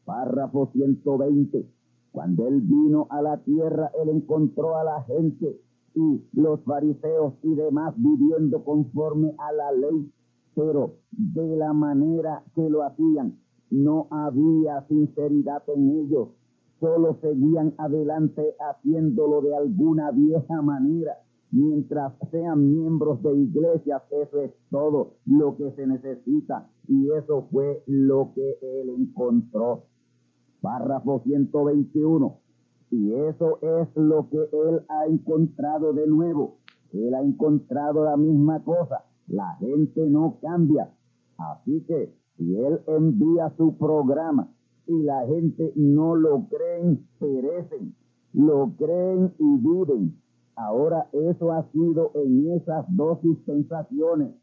Párrafo 0.04 0.70
120. 0.72 1.68
Cuando 2.12 2.46
él 2.46 2.60
vino 2.60 3.08
a 3.10 3.20
la 3.22 3.38
tierra, 3.38 3.90
él 4.00 4.08
encontró 4.10 4.76
a 4.76 4.84
la 4.84 5.02
gente 5.02 5.60
y 5.96 6.24
los 6.32 6.62
fariseos 6.62 7.34
y 7.42 7.56
demás 7.56 7.92
viviendo 7.96 8.62
conforme 8.62 9.34
a 9.36 9.52
la 9.52 9.72
ley, 9.72 10.12
pero 10.54 10.98
de 11.10 11.56
la 11.56 11.72
manera 11.72 12.44
que 12.54 12.70
lo 12.70 12.84
hacían 12.84 13.40
no 13.70 14.06
había 14.12 14.86
sinceridad 14.86 15.64
en 15.74 15.90
ellos, 15.90 16.28
solo 16.78 17.18
seguían 17.20 17.74
adelante 17.78 18.54
haciéndolo 18.60 19.40
de 19.40 19.56
alguna 19.56 20.12
vieja 20.12 20.62
manera. 20.62 21.18
Mientras 21.54 22.12
sean 22.32 22.68
miembros 22.68 23.22
de 23.22 23.32
iglesias, 23.32 24.02
eso 24.10 24.40
es 24.40 24.50
todo 24.70 25.12
lo 25.24 25.56
que 25.56 25.70
se 25.76 25.86
necesita. 25.86 26.68
Y 26.88 27.12
eso 27.12 27.46
fue 27.52 27.84
lo 27.86 28.32
que 28.34 28.58
él 28.60 28.90
encontró. 28.98 29.84
Párrafo 30.60 31.20
121. 31.22 32.40
Y 32.90 33.12
eso 33.12 33.60
es 33.62 33.88
lo 33.94 34.28
que 34.30 34.38
él 34.38 34.80
ha 34.88 35.06
encontrado 35.06 35.92
de 35.92 36.08
nuevo. 36.08 36.58
Él 36.92 37.14
ha 37.14 37.22
encontrado 37.22 38.02
la 38.02 38.16
misma 38.16 38.64
cosa. 38.64 39.04
La 39.28 39.54
gente 39.60 40.10
no 40.10 40.40
cambia. 40.42 40.92
Así 41.38 41.84
que 41.86 42.16
si 42.36 42.56
él 42.56 42.80
envía 42.88 43.54
su 43.56 43.78
programa 43.78 44.52
y 44.88 45.04
la 45.04 45.24
gente 45.28 45.72
no 45.76 46.16
lo 46.16 46.48
creen, 46.48 47.06
perecen, 47.20 47.94
lo 48.32 48.72
creen 48.76 49.32
y 49.38 49.56
viven. 49.58 50.23
Ahora 50.56 51.08
eso 51.12 51.52
ha 51.52 51.64
sido 51.72 52.12
en 52.14 52.52
esas 52.52 52.86
dos 52.96 53.20
dispensaciones. 53.22 54.34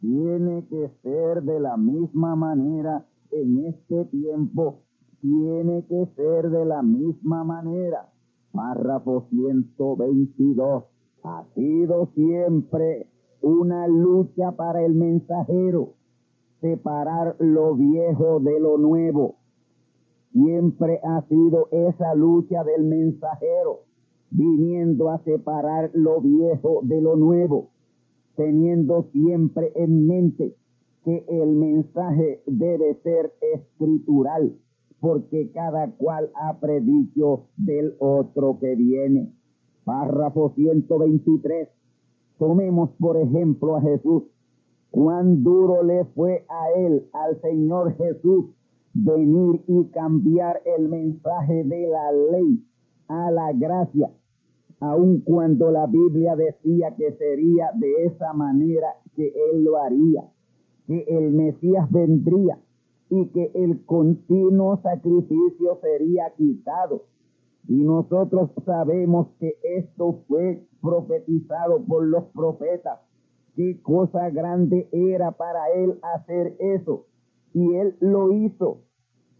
Tiene 0.00 0.66
que 0.68 0.90
ser 1.02 1.42
de 1.42 1.60
la 1.60 1.76
misma 1.76 2.36
manera 2.36 3.04
en 3.30 3.64
este 3.66 4.04
tiempo. 4.06 4.82
Tiene 5.20 5.84
que 5.86 6.06
ser 6.14 6.50
de 6.50 6.64
la 6.64 6.82
misma 6.82 7.44
manera. 7.44 8.08
Párrafo 8.52 9.26
122. 9.30 10.84
Ha 11.24 11.44
sido 11.54 12.06
siempre 12.14 13.08
una 13.40 13.88
lucha 13.88 14.52
para 14.52 14.84
el 14.84 14.94
mensajero 14.94 15.94
separar 16.60 17.36
lo 17.38 17.74
viejo 17.74 18.40
de 18.40 18.60
lo 18.60 18.78
nuevo. 18.78 19.36
Siempre 20.32 21.00
ha 21.02 21.22
sido 21.28 21.68
esa 21.70 22.14
lucha 22.14 22.64
del 22.64 22.84
mensajero, 22.84 23.84
viniendo 24.30 25.10
a 25.10 25.18
separar 25.24 25.90
lo 25.94 26.20
viejo 26.20 26.80
de 26.82 27.00
lo 27.00 27.16
nuevo, 27.16 27.70
teniendo 28.36 29.04
siempre 29.12 29.72
en 29.74 30.06
mente 30.06 30.56
que 31.04 31.24
el 31.28 31.54
mensaje 31.54 32.42
debe 32.46 32.94
ser 33.02 33.32
escritural, 33.54 34.56
porque 35.00 35.50
cada 35.52 35.90
cual 35.92 36.30
ha 36.34 36.58
predicho 36.58 37.46
del 37.56 37.94
otro 37.98 38.58
que 38.58 38.74
viene. 38.74 39.32
Párrafo 39.84 40.52
123. 40.56 41.68
Tomemos 42.38 42.90
por 42.98 43.16
ejemplo 43.16 43.76
a 43.76 43.80
Jesús 43.80 44.24
cuán 44.90 45.44
duro 45.44 45.82
le 45.82 46.04
fue 46.06 46.44
a 46.48 46.78
él, 46.78 47.08
al 47.12 47.40
Señor 47.40 47.96
Jesús, 47.96 48.46
venir 48.92 49.62
y 49.66 49.84
cambiar 49.90 50.60
el 50.64 50.88
mensaje 50.88 51.64
de 51.64 51.86
la 51.86 52.12
ley 52.32 52.64
a 53.08 53.30
la 53.30 53.52
gracia, 53.52 54.10
aun 54.80 55.20
cuando 55.20 55.70
la 55.70 55.86
Biblia 55.86 56.36
decía 56.36 56.94
que 56.96 57.12
sería 57.12 57.70
de 57.74 58.06
esa 58.06 58.32
manera 58.32 58.88
que 59.14 59.32
él 59.50 59.64
lo 59.64 59.76
haría, 59.78 60.24
que 60.86 61.04
el 61.08 61.32
Mesías 61.32 61.90
vendría 61.90 62.58
y 63.08 63.26
que 63.28 63.50
el 63.54 63.84
continuo 63.84 64.80
sacrificio 64.82 65.78
sería 65.80 66.32
quitado. 66.36 67.04
Y 67.68 67.82
nosotros 67.82 68.50
sabemos 68.64 69.28
que 69.40 69.56
esto 69.62 70.22
fue 70.28 70.66
profetizado 70.80 71.84
por 71.84 72.04
los 72.04 72.24
profetas 72.26 73.00
qué 73.56 73.80
cosa 73.82 74.30
grande 74.30 74.88
era 74.92 75.32
para 75.32 75.70
él 75.74 75.98
hacer 76.14 76.54
eso. 76.60 77.06
Y 77.54 77.74
él 77.74 77.96
lo 78.00 78.30
hizo. 78.30 78.82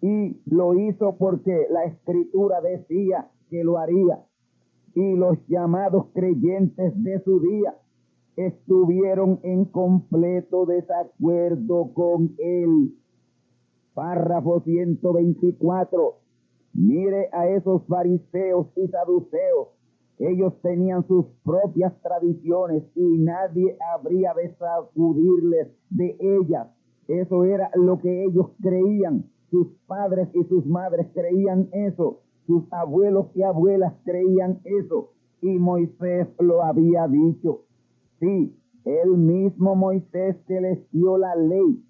Y 0.00 0.40
lo 0.46 0.74
hizo 0.74 1.16
porque 1.16 1.66
la 1.70 1.84
escritura 1.84 2.60
decía 2.60 3.30
que 3.50 3.64
lo 3.64 3.78
haría. 3.78 4.24
Y 4.94 5.14
los 5.14 5.38
llamados 5.48 6.06
creyentes 6.14 6.92
de 7.02 7.20
su 7.20 7.40
día 7.40 7.76
estuvieron 8.36 9.40
en 9.42 9.64
completo 9.66 10.66
desacuerdo 10.66 11.92
con 11.94 12.34
él. 12.38 12.94
Párrafo 13.94 14.60
124. 14.60 16.14
Mire 16.74 17.28
a 17.32 17.48
esos 17.48 17.86
fariseos 17.86 18.68
y 18.76 18.88
saduceos 18.88 19.68
ellos 20.18 20.54
tenían 20.62 21.06
sus 21.06 21.26
propias 21.44 21.92
tradiciones 22.00 22.84
y 22.94 23.18
nadie 23.18 23.76
habría 23.94 24.32
de 24.34 24.54
sacudirles 24.54 25.68
de 25.90 26.16
ellas. 26.20 26.68
Eso 27.06 27.44
era 27.44 27.70
lo 27.74 28.00
que 28.00 28.24
ellos 28.24 28.50
creían. 28.62 29.26
Sus 29.50 29.68
padres 29.86 30.28
y 30.34 30.42
sus 30.44 30.64
madres 30.66 31.06
creían 31.12 31.68
eso. 31.72 32.22
Sus 32.46 32.64
abuelos 32.72 33.26
y 33.34 33.42
abuelas 33.42 33.94
creían 34.04 34.60
eso. 34.64 35.10
Y 35.42 35.58
Moisés 35.58 36.28
lo 36.38 36.62
había 36.62 37.06
dicho. 37.08 37.64
Sí, 38.20 38.56
el 38.84 39.16
mismo 39.16 39.74
Moisés 39.74 40.36
que 40.46 40.60
les 40.60 40.90
dio 40.92 41.18
la 41.18 41.34
ley 41.34 41.82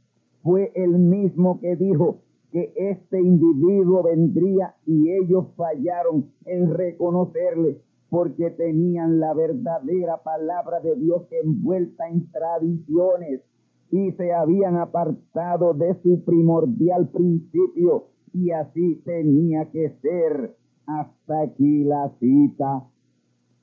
fue 0.42 0.72
el 0.74 0.98
mismo 0.98 1.60
que 1.60 1.76
dijo 1.76 2.20
que 2.52 2.72
este 2.76 3.20
individuo 3.20 4.02
vendría 4.02 4.74
y 4.86 5.10
ellos 5.12 5.46
fallaron 5.56 6.30
en 6.46 6.72
reconocerle 6.72 7.82
porque 8.08 8.50
tenían 8.50 9.20
la 9.20 9.34
verdadera 9.34 10.22
palabra 10.22 10.80
de 10.80 10.94
Dios 10.96 11.22
envuelta 11.30 12.08
en 12.08 12.30
tradiciones 12.30 13.42
y 13.90 14.12
se 14.12 14.32
habían 14.32 14.76
apartado 14.76 15.74
de 15.74 15.94
su 16.02 16.24
primordial 16.24 17.08
principio 17.08 18.06
y 18.36 18.50
así 18.50 18.96
tenía 19.04 19.70
que 19.70 19.90
ser. 20.02 20.54
Hasta 20.86 21.40
aquí 21.40 21.84
la 21.84 22.12
cita. 22.20 22.84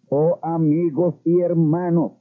Oh 0.09 0.39
amigos 0.41 1.15
y 1.23 1.39
hermanos, 1.39 2.13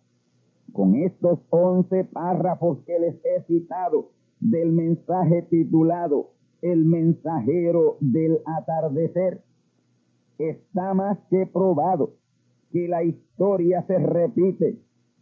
con 0.72 0.94
estos 0.94 1.40
once 1.50 2.04
párrafos 2.04 2.78
que 2.86 2.98
les 2.98 3.16
he 3.24 3.42
citado 3.46 4.10
del 4.38 4.70
mensaje 4.70 5.42
titulado 5.50 6.30
El 6.60 6.84
mensajero 6.84 7.96
del 8.00 8.38
atardecer, 8.44 9.42
está 10.38 10.94
más 10.94 11.18
que 11.30 11.46
probado 11.46 12.14
que 12.70 12.86
la 12.86 13.02
historia 13.02 13.82
se 13.86 13.98
repite. 13.98 14.78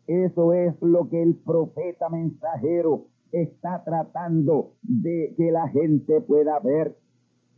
Eso 0.06 0.52
es 0.52 0.74
lo 0.82 1.08
que 1.08 1.22
el 1.22 1.36
profeta 1.36 2.08
mensajero 2.08 3.06
está 3.32 3.82
tratando 3.84 4.74
de 4.82 5.34
que 5.36 5.50
la 5.52 5.68
gente 5.68 6.20
pueda 6.20 6.58
ver. 6.58 6.96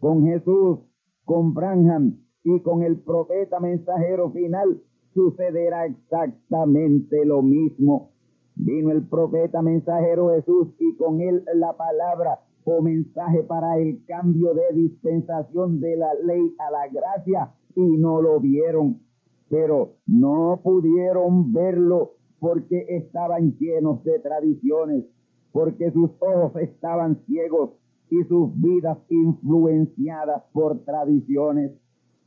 Con 0.02 0.24
Jesús, 0.24 0.80
con 1.24 1.54
Branham 1.54 2.16
y 2.42 2.58
con 2.62 2.82
el 2.82 2.98
profeta 2.98 3.60
mensajero 3.60 4.32
final 4.32 4.82
sucederá 5.14 5.86
exactamente 5.86 7.24
lo 7.24 7.40
mismo. 7.40 8.10
Vino 8.56 8.90
el 8.90 9.06
profeta 9.06 9.62
mensajero 9.62 10.30
Jesús 10.30 10.74
y 10.80 10.96
con 10.96 11.20
él 11.20 11.44
la 11.54 11.76
palabra 11.76 12.40
o 12.64 12.82
mensaje 12.82 13.44
para 13.44 13.78
el 13.78 14.04
cambio 14.04 14.54
de 14.54 14.74
dispensación 14.74 15.78
de 15.78 15.96
la 15.96 16.12
ley 16.14 16.52
a 16.58 16.72
la 16.72 16.88
gracia 16.88 17.54
y 17.76 17.96
no 17.96 18.20
lo 18.20 18.40
vieron, 18.40 19.02
pero 19.48 19.98
no 20.08 20.62
pudieron 20.64 21.52
verlo 21.52 22.14
porque 22.40 22.86
estaban 22.88 23.56
llenos 23.56 24.02
de 24.02 24.18
tradiciones, 24.18 25.04
porque 25.52 25.92
sus 25.92 26.10
ojos 26.18 26.56
estaban 26.56 27.24
ciegos 27.26 27.81
y 28.12 28.24
sus 28.24 28.50
vidas 28.60 28.98
influenciadas 29.08 30.42
por 30.52 30.84
tradiciones. 30.84 31.72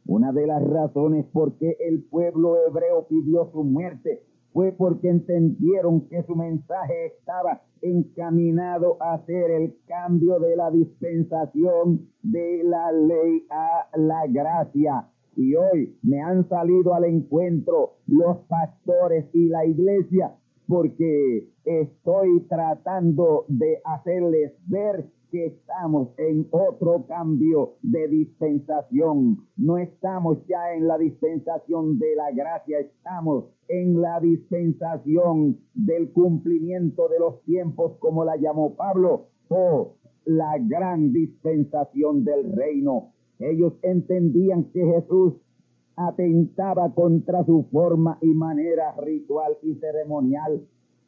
Una 0.07 0.31
de 0.31 0.47
las 0.47 0.63
razones 0.63 1.27
por 1.31 1.59
qué 1.59 1.77
el 1.79 2.01
pueblo 2.01 2.57
hebreo 2.67 3.05
pidió 3.07 3.51
su 3.51 3.63
muerte 3.63 4.23
fue 4.51 4.71
porque 4.71 5.09
entendieron 5.09 6.07
que 6.07 6.23
su 6.23 6.35
mensaje 6.35 7.05
estaba 7.05 7.61
encaminado 7.81 8.97
a 8.99 9.13
hacer 9.13 9.51
el 9.51 9.75
cambio 9.85 10.39
de 10.39 10.55
la 10.55 10.71
dispensación 10.71 12.09
de 12.23 12.63
la 12.63 12.91
ley 12.91 13.45
a 13.51 13.87
la 13.95 14.25
gracia. 14.27 15.07
Y 15.35 15.53
hoy 15.53 15.99
me 16.01 16.19
han 16.19 16.49
salido 16.49 16.95
al 16.95 17.05
encuentro 17.05 17.97
los 18.07 18.37
pastores 18.47 19.25
y 19.33 19.49
la 19.49 19.65
iglesia 19.67 20.33
porque 20.67 21.47
estoy 21.63 22.41
tratando 22.47 23.45
de 23.47 23.79
hacerles 23.83 24.53
ver 24.67 25.05
que 25.31 25.47
estamos 25.47 26.09
en 26.17 26.47
otro 26.51 27.05
cambio 27.07 27.73
de 27.81 28.07
dispensación. 28.07 29.45
No 29.57 29.77
estamos 29.77 30.37
ya 30.47 30.73
en 30.73 30.87
la 30.87 30.97
dispensación 30.97 31.99
de 31.99 32.15
la 32.15 32.31
gracia, 32.31 32.79
estamos 32.79 33.45
en 33.67 34.01
la 34.01 34.19
dispensación 34.19 35.59
del 35.73 36.11
cumplimiento 36.11 37.09
de 37.09 37.19
los 37.19 37.41
tiempos, 37.43 37.97
como 37.99 38.23
la 38.23 38.37
llamó 38.37 38.75
Pablo, 38.75 39.27
o 39.49 39.95
la 40.25 40.57
gran 40.59 41.11
dispensación 41.11 42.23
del 42.23 42.51
reino. 42.53 43.11
Ellos 43.39 43.73
entendían 43.81 44.65
que 44.71 44.85
Jesús 44.85 45.33
atentaba 45.95 46.93
contra 46.93 47.45
su 47.45 47.67
forma 47.71 48.17
y 48.21 48.27
manera 48.27 48.95
ritual 48.97 49.57
y 49.61 49.75
ceremonial 49.75 50.67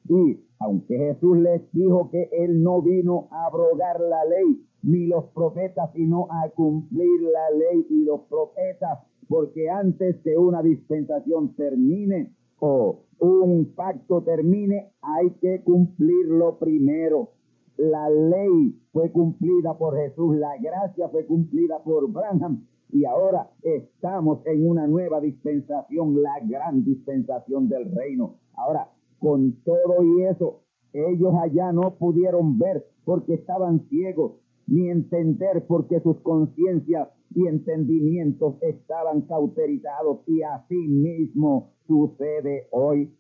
y 0.10 0.40
aunque 0.60 0.98
Jesús 0.98 1.38
les 1.38 1.62
dijo 1.72 2.10
que 2.10 2.30
Él 2.32 2.64
no 2.64 2.82
vino 2.82 3.28
a 3.32 3.48
abrogar 3.48 4.00
la 4.00 4.24
ley 4.26 4.66
ni 4.84 5.06
los 5.06 5.26
profetas, 5.26 5.92
sino 5.94 6.28
a 6.32 6.50
cumplir 6.50 7.22
la 7.22 7.58
ley 7.58 7.86
y 7.90 8.06
los 8.06 8.22
profetas, 8.22 9.00
porque 9.28 9.70
antes 9.70 10.18
que 10.24 10.38
una 10.38 10.62
dispensación 10.62 11.56
termine 11.56 12.34
o 12.60 13.04
un 13.20 13.74
pacto 13.76 14.24
termine, 14.24 14.92
hay 15.02 15.32
que 15.42 15.62
cumplirlo 15.64 16.58
primero. 16.58 17.32
La 17.78 18.10
ley 18.10 18.80
fue 18.94 19.12
cumplida 19.12 19.78
por 19.78 19.98
Jesús, 19.98 20.38
la 20.38 20.58
gracia 20.58 21.10
fue 21.10 21.26
cumplida 21.26 21.84
por 21.84 22.10
Branham 22.12 22.66
y 22.90 23.06
ahora 23.06 23.50
estamos 23.64 24.40
en 24.46 24.68
una 24.68 24.88
nueva 24.88 25.20
dispensación, 25.20 26.22
la 26.22 26.40
gran 26.44 26.84
dispensación 26.84 27.68
del 27.68 27.92
reino. 27.94 28.36
Ahora, 28.54 28.90
con 29.20 29.54
todo 29.64 30.04
y 30.04 30.24
eso, 30.24 30.62
ellos 30.94 31.34
allá 31.42 31.72
no 31.74 31.96
pudieron 31.96 32.58
ver 32.58 32.86
porque 33.04 33.34
estaban 33.36 33.88
ciegos, 33.90 34.34
ni 34.68 34.90
entender 34.90 35.66
porque 35.68 36.00
sus 36.00 36.18
conciencias 36.22 37.10
y 37.36 37.48
entendimientos 37.48 38.56
estaban 38.62 39.22
cauterizados. 39.22 40.20
Y 40.28 40.42
así 40.44 40.88
mismo 40.88 41.72
sucede 41.88 42.68
hoy. 42.72 43.14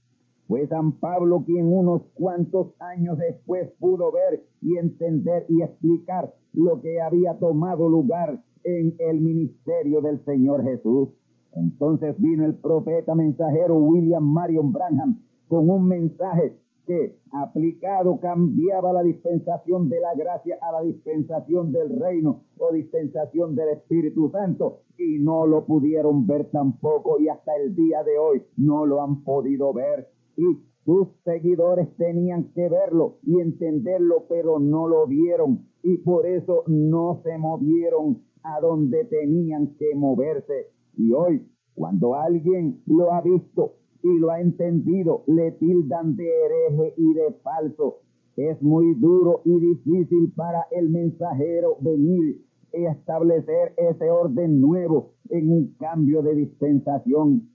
Fue 0.48 0.66
San 0.68 0.94
Pablo 0.94 1.44
quien 1.46 1.68
unos 1.68 2.04
cuantos 2.14 2.74
años 2.80 3.18
después 3.18 3.70
pudo 3.80 4.14
ver 4.14 4.46
y 4.62 4.78
entender 4.78 5.46
y 5.50 5.62
explicar 5.62 6.34
lo 6.54 6.82
que 6.82 7.02
había 7.02 7.38
tomado 7.38 7.90
lugar 7.90 8.42
en 8.64 8.96
el 9.00 9.20
ministerio 9.22 10.02
del 10.02 10.24
Señor 10.26 10.64
Jesús. 10.64 11.10
Entonces 11.54 12.16
vino 12.20 12.46
el 12.46 12.56
profeta 12.56 13.16
mensajero 13.16 13.76
William 13.76 14.24
Marion 14.24 14.72
Branham 14.72 15.20
con 15.48 15.70
un 15.70 15.88
mensaje 15.88 16.58
que 16.88 17.20
aplicado 17.32 18.20
cambiaba 18.20 18.94
la 18.94 19.04
dispensación 19.04 19.90
de 19.90 20.00
la 20.00 20.16
gracia 20.16 20.58
a 20.62 20.72
la 20.72 20.82
dispensación 20.82 21.72
del 21.74 22.00
reino 22.00 22.44
o 22.58 22.72
dispensación 22.72 23.56
del 23.56 23.70
Espíritu 23.70 24.30
Santo 24.32 24.84
y 24.98 25.20
no 25.20 25.46
lo 25.46 25.66
pudieron 25.66 26.26
ver 26.26 26.50
tampoco 26.50 27.20
y 27.20 27.28
hasta 27.28 27.56
el 27.58 27.76
día 27.76 28.04
de 28.04 28.18
hoy 28.18 28.42
no 28.56 28.86
lo 28.86 29.02
han 29.02 29.24
podido 29.24 29.74
ver 29.74 30.08
y 30.38 30.46
sus 30.86 31.10
seguidores 31.26 31.90
tenían 31.98 32.54
que 32.54 32.70
verlo 32.70 33.18
y 33.24 33.42
entenderlo 33.42 34.26
pero 34.30 34.58
no 34.58 34.88
lo 34.88 35.06
vieron 35.08 35.68
y 35.84 35.98
por 35.98 36.26
eso 36.26 36.64
no 36.68 37.20
se 37.24 37.38
movieron 37.38 38.22
a 38.56 38.60
donde 38.62 39.06
tenían 39.06 39.76
que 39.78 39.96
moverse 39.96 40.68
y 40.98 41.12
hoy 41.12 41.46
cuando 41.78 42.16
alguien 42.16 42.82
lo 42.88 43.14
ha 43.14 43.22
visto 43.22 43.76
y 44.02 44.20
lo 44.20 44.32
ha 44.32 44.42
entendido, 44.42 45.24
le 45.28 45.52
tildan 45.52 46.16
de 46.16 46.26
hereje 46.28 46.94
y 46.98 47.14
de 47.14 47.34
falso. 47.44 47.98
Es 48.36 48.62
muy 48.62 48.96
duro 48.96 49.42
y 49.46 49.60
difícil 49.60 50.32
para 50.36 50.66
el 50.72 50.90
mensajero 50.90 51.78
venir 51.82 52.42
y 52.74 52.86
establecer 52.86 53.74
ese 53.78 54.10
orden 54.10 54.60
nuevo 54.62 55.14
en 55.30 55.52
un 55.52 55.76
cambio 55.80 56.22
de 56.22 56.36
dispensación. 56.36 57.50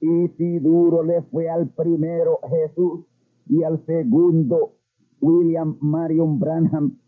Y 0.00 0.28
si 0.36 0.58
duro 0.58 1.02
le 1.02 1.22
fue 1.22 1.48
al 1.48 1.68
primero 1.68 2.38
Jesús 2.48 3.04
y 3.48 3.62
al 3.62 3.84
segundo 3.86 4.74
William 5.20 5.76
Marion 5.80 6.38
Branham 6.38 6.98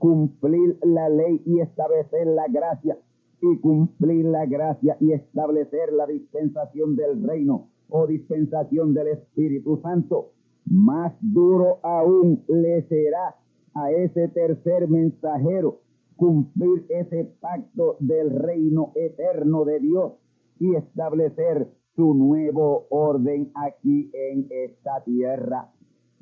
cumplir 0.00 0.78
la 0.82 1.10
ley 1.10 1.42
y 1.44 1.60
establecer 1.60 2.26
la 2.26 2.46
gracia 2.48 2.96
y 3.42 3.58
cumplir 3.58 4.24
la 4.24 4.46
gracia 4.46 4.96
y 4.98 5.12
establecer 5.12 5.92
la 5.92 6.06
dispensación 6.06 6.96
del 6.96 7.22
reino 7.22 7.68
o 7.90 8.06
dispensación 8.06 8.94
del 8.94 9.08
Espíritu 9.08 9.78
Santo, 9.82 10.32
más 10.64 11.12
duro 11.20 11.80
aún 11.82 12.42
le 12.48 12.82
será 12.88 13.36
a 13.74 13.90
ese 13.92 14.28
tercer 14.28 14.88
mensajero 14.88 15.80
cumplir 16.16 16.86
ese 16.88 17.24
pacto 17.38 17.96
del 18.00 18.30
reino 18.30 18.92
eterno 18.94 19.66
de 19.66 19.80
Dios 19.80 20.12
y 20.58 20.76
establecer 20.76 21.68
su 21.94 22.14
nuevo 22.14 22.86
orden 22.88 23.52
aquí 23.54 24.10
en 24.14 24.46
esta 24.50 25.04
tierra. 25.04 25.70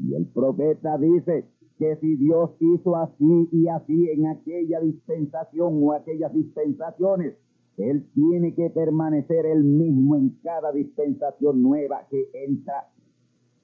Y 0.00 0.14
el 0.14 0.26
profeta 0.26 0.98
dice 0.98 1.46
que 1.78 1.96
si 1.96 2.16
Dios 2.16 2.50
hizo 2.58 2.96
así 2.96 3.48
y 3.52 3.68
así 3.68 4.10
en 4.10 4.26
aquella 4.26 4.80
dispensación 4.80 5.80
o 5.82 5.92
aquellas 5.92 6.32
dispensaciones, 6.34 7.36
él 7.76 8.08
tiene 8.12 8.54
que 8.54 8.70
permanecer 8.70 9.46
el 9.46 9.62
mismo 9.62 10.16
en 10.16 10.30
cada 10.42 10.72
dispensación 10.72 11.62
nueva 11.62 12.06
que 12.10 12.28
entra. 12.34 12.88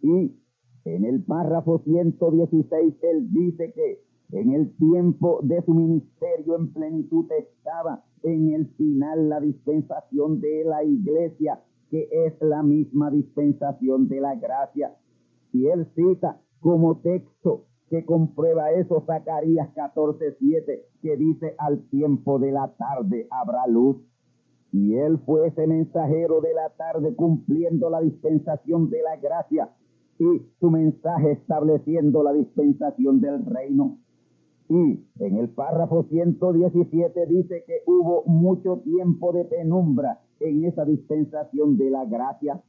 Y 0.00 0.36
en 0.84 1.04
el 1.04 1.24
párrafo 1.24 1.80
116 1.84 2.94
él 3.02 3.32
dice 3.32 3.72
que 3.72 4.00
en 4.30 4.52
el 4.52 4.76
tiempo 4.76 5.40
de 5.42 5.62
su 5.62 5.74
ministerio 5.74 6.56
en 6.56 6.72
plenitud 6.72 7.26
estaba 7.32 8.04
en 8.22 8.52
el 8.52 8.68
final 8.76 9.28
la 9.28 9.40
dispensación 9.40 10.40
de 10.40 10.64
la 10.64 10.84
iglesia, 10.84 11.60
que 11.90 12.08
es 12.10 12.34
la 12.40 12.62
misma 12.62 13.10
dispensación 13.10 14.08
de 14.08 14.20
la 14.20 14.36
gracia. 14.36 14.96
Y 15.52 15.66
él 15.66 15.86
cita 15.94 16.40
como 16.60 16.98
texto 16.98 17.66
que 17.94 18.04
comprueba 18.04 18.72
eso 18.72 19.04
Zacarías 19.06 19.72
14:7, 19.72 20.82
que 21.00 21.16
dice 21.16 21.54
al 21.58 21.88
tiempo 21.90 22.40
de 22.40 22.50
la 22.50 22.74
tarde 22.76 23.28
habrá 23.30 23.68
luz. 23.68 23.98
Y 24.72 24.96
él 24.96 25.20
fue 25.24 25.46
ese 25.46 25.68
mensajero 25.68 26.40
de 26.40 26.54
la 26.54 26.70
tarde 26.70 27.14
cumpliendo 27.14 27.90
la 27.90 28.00
dispensación 28.00 28.90
de 28.90 29.00
la 29.00 29.16
gracia 29.18 29.70
y 30.18 30.42
su 30.58 30.70
mensaje 30.72 31.30
estableciendo 31.30 32.24
la 32.24 32.32
dispensación 32.32 33.20
del 33.20 33.46
reino. 33.46 33.98
Y 34.68 35.06
en 35.20 35.36
el 35.36 35.50
párrafo 35.50 36.02
117 36.10 37.26
dice 37.26 37.62
que 37.64 37.82
hubo 37.86 38.24
mucho 38.26 38.78
tiempo 38.78 39.32
de 39.32 39.44
penumbra 39.44 40.20
en 40.40 40.64
esa 40.64 40.84
dispensación 40.84 41.76
de 41.76 41.90
la 41.90 42.06
gracia. 42.06 42.60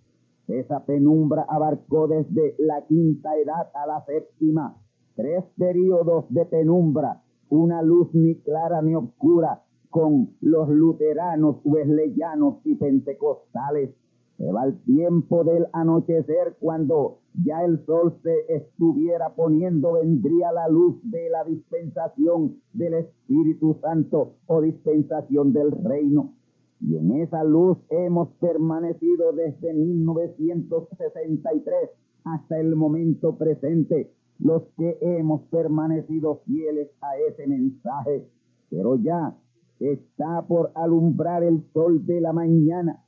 Esa 0.48 0.86
penumbra 0.86 1.48
abarcó 1.50 2.08
desde 2.08 2.54
la 2.60 2.86
quinta 2.86 3.36
edad 3.38 3.72
a 3.74 3.88
la 3.88 4.06
séptima 4.06 4.85
tres 5.16 5.44
periodos 5.58 6.26
de 6.30 6.46
penumbra, 6.46 7.24
una 7.50 7.82
luz 7.82 8.14
ni 8.14 8.36
clara 8.36 8.82
ni 8.82 8.96
oscura, 8.96 9.64
con 9.90 10.32
los 10.42 10.70
luteranos, 10.70 11.58
wesleyanos 11.64 12.58
y 12.66 12.76
pentecostales. 12.76 13.92
Se 14.38 14.52
va 14.52 14.66
el 14.66 14.78
tiempo 14.84 15.46
del 15.46 15.68
anochecer 15.72 16.58
cuando 16.60 17.20
ya 17.46 17.64
el 17.64 17.86
sol 17.86 18.20
se 18.22 18.54
estuviera 18.54 19.34
poniendo, 19.36 19.94
vendría 19.94 20.52
la 20.52 20.68
luz 20.68 20.98
de 21.04 21.30
la 21.30 21.46
dispensación 21.46 22.58
del 22.74 22.96
Espíritu 22.96 23.78
Santo 23.82 24.34
o 24.48 24.60
dispensación 24.62 25.54
del 25.54 25.72
reino. 25.72 26.34
Y 26.82 26.98
en 26.98 27.14
esa 27.22 27.46
luz 27.46 27.78
hemos 27.90 28.28
permanecido 28.40 29.32
desde 29.32 29.74
1963 29.74 31.92
hasta 32.26 32.60
el 32.60 32.76
momento 32.76 33.38
presente, 33.38 34.12
los 34.40 34.64
que 34.78 34.98
hemos 35.02 35.42
permanecido 35.50 36.42
fieles 36.46 36.90
a 37.02 37.18
ese 37.18 37.48
mensaje. 37.48 38.28
Pero 38.70 38.96
ya 38.98 39.38
está 39.80 40.42
por 40.48 40.72
alumbrar 40.76 41.44
el 41.44 41.64
sol 41.74 42.06
de 42.06 42.22
la 42.22 42.34
mañana 42.34 43.04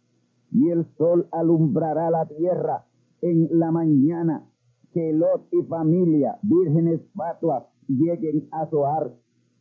y 0.51 0.69
el 0.69 0.85
sol 0.97 1.27
alumbrará 1.31 2.09
la 2.09 2.25
tierra 2.25 2.85
en 3.21 3.49
la 3.51 3.71
mañana 3.71 4.47
que 4.93 5.13
Lot 5.13 5.47
y 5.51 5.63
familia, 5.63 6.39
vírgenes 6.43 7.01
fatuas, 7.13 7.63
lleguen 7.87 8.47
a 8.51 8.65
Zoar. 8.67 9.13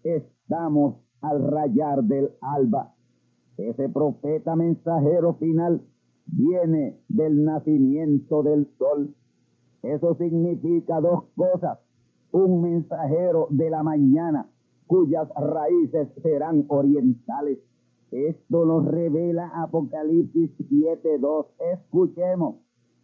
Estamos 0.03 0.97
al 1.21 1.43
rayar 1.43 2.05
del 2.05 2.31
alba. 2.41 2.95
Ese 3.57 3.89
profeta 3.89 4.55
mensajero 4.55 5.35
final 5.35 5.83
viene 6.27 7.01
del 7.09 7.45
nacimiento 7.45 8.43
del 8.43 8.69
sol. 8.79 9.15
Eso 9.95 10.15
significa 10.17 11.01
dos 11.01 11.25
cosas. 11.37 11.79
Un 12.33 12.63
mensajero 12.63 13.47
de 13.51 13.71
la 13.71 13.83
mañana 13.83 14.49
cuyas 14.87 15.29
raíces 15.37 16.09
serán 16.23 16.65
orientales. 16.69 17.59
Esto 18.11 18.65
nos 18.65 18.85
revela 18.85 19.51
Apocalipsis 19.63 20.51
7.2. 20.59 21.47
Escuchemos. 21.73 22.57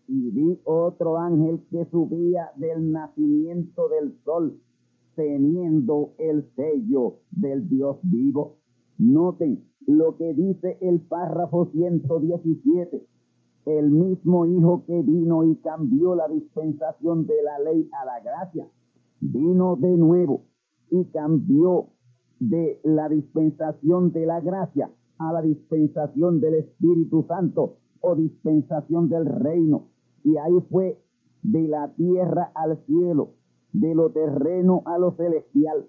Y 0.08 0.30
vi 0.30 0.60
otro 0.64 1.18
ángel 1.18 1.62
que 1.70 1.84
subía 1.86 2.50
del 2.56 2.90
nacimiento 2.90 3.88
del 3.88 4.18
sol, 4.24 4.60
teniendo 5.14 6.12
el 6.18 6.50
sello 6.56 7.18
del 7.30 7.68
Dios 7.68 7.98
vivo. 8.02 8.56
Noten 8.98 9.64
lo 9.86 10.16
que 10.16 10.34
dice 10.34 10.78
el 10.80 11.00
párrafo 11.00 11.66
117. 11.72 13.06
El 13.64 13.90
mismo 13.90 14.46
Hijo 14.46 14.84
que 14.86 15.02
vino 15.02 15.44
y 15.44 15.56
cambió 15.56 16.14
la 16.14 16.28
dispensación 16.28 17.26
de 17.26 17.42
la 17.42 17.58
ley 17.60 17.88
a 17.92 18.04
la 18.04 18.20
gracia, 18.20 18.66
vino 19.20 19.76
de 19.76 19.96
nuevo 19.96 20.42
y 20.90 21.04
cambió 21.06 21.86
de 22.40 22.80
la 22.82 23.08
dispensación 23.08 24.12
de 24.12 24.26
la 24.26 24.40
gracia 24.40 24.90
a 25.18 25.32
la 25.32 25.42
dispensación 25.42 26.40
del 26.40 26.54
Espíritu 26.54 27.24
Santo 27.28 27.76
o 28.00 28.16
dispensación 28.16 29.08
del 29.08 29.26
reino. 29.26 29.88
Y 30.24 30.36
ahí 30.36 30.60
fue 30.68 31.00
de 31.42 31.68
la 31.68 31.94
tierra 31.94 32.50
al 32.54 32.84
cielo, 32.86 33.34
de 33.72 33.94
lo 33.94 34.10
terreno 34.10 34.82
a 34.86 34.98
lo 34.98 35.12
celestial. 35.12 35.86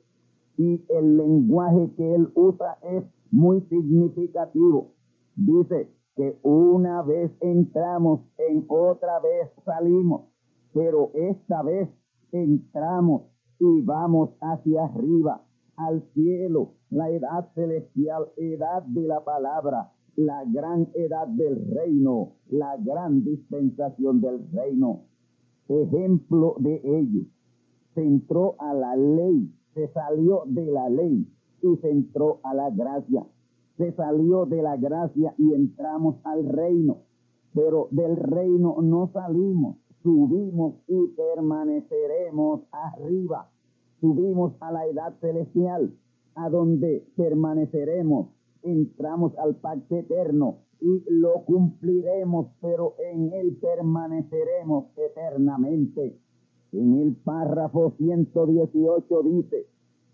Y 0.58 0.86
el 0.90 1.18
lenguaje 1.18 1.92
que 1.98 2.14
él 2.16 2.30
usa 2.36 2.78
es 2.84 3.04
muy 3.32 3.62
significativo. 3.62 4.92
Dice 5.36 5.90
que 6.16 6.38
una 6.44 7.02
vez 7.02 7.32
entramos, 7.42 8.22
en 8.38 8.66
otra 8.68 9.20
vez 9.20 9.50
salimos, 9.66 10.26
pero 10.74 11.12
esta 11.14 11.64
vez 11.64 11.90
entramos 12.32 13.24
y 13.60 13.82
vamos 13.82 14.32
hacia 14.42 14.86
arriba, 14.86 15.44
al 15.76 16.04
cielo, 16.14 16.74
la 16.90 17.10
edad 17.10 17.50
celestial, 17.56 18.28
edad 18.38 18.84
de 18.84 19.08
la 19.08 19.24
palabra, 19.24 19.92
la 20.16 20.44
gran 20.46 20.88
edad 20.94 21.28
del 21.28 21.66
reino, 21.74 22.34
la 22.50 22.78
gran 22.78 23.24
dispensación 23.24 24.22
del 24.22 24.52
reino. 24.52 25.06
Ejemplo 25.68 26.56
de 26.60 26.82
ello, 26.84 27.26
se 27.96 28.02
entró 28.04 28.56
a 28.60 28.74
la 28.74 28.96
ley, 28.96 29.52
se 29.74 29.88
salió 29.90 30.44
de 30.46 30.66
la 30.66 30.90
ley 30.90 31.28
y 31.62 31.76
se 31.78 31.90
entró 31.90 32.40
a 32.44 32.54
la 32.54 32.70
gracia. 32.70 33.26
Se 33.78 33.92
salió 33.94 34.46
de 34.46 34.62
la 34.62 34.78
gracia 34.78 35.34
y 35.38 35.54
entramos 35.54 36.18
al 36.24 36.46
reino, 36.46 36.98
pero 37.54 37.88
del 37.92 38.16
reino 38.16 38.78
no 38.82 39.10
salimos, 39.12 39.78
subimos 40.04 40.76
y 40.88 41.08
permaneceremos 41.08 42.62
arriba. 42.72 43.50
Subimos 44.00 44.54
a 44.60 44.72
la 44.72 44.86
edad 44.86 45.16
celestial, 45.22 45.96
a 46.36 46.50
donde 46.50 47.08
permaneceremos. 47.16 48.28
Entramos 48.62 49.36
al 49.38 49.56
pacto 49.56 49.96
eterno 49.96 50.58
y 50.80 51.04
lo 51.08 51.46
cumpliremos, 51.46 52.48
pero 52.62 52.96
en 53.00 53.32
él 53.34 53.58
permaneceremos 53.62 54.86
eternamente. 54.98 56.20
En 56.74 57.00
el 57.00 57.16
párrafo 57.16 57.94
118 57.98 59.24
dice, 59.24 59.68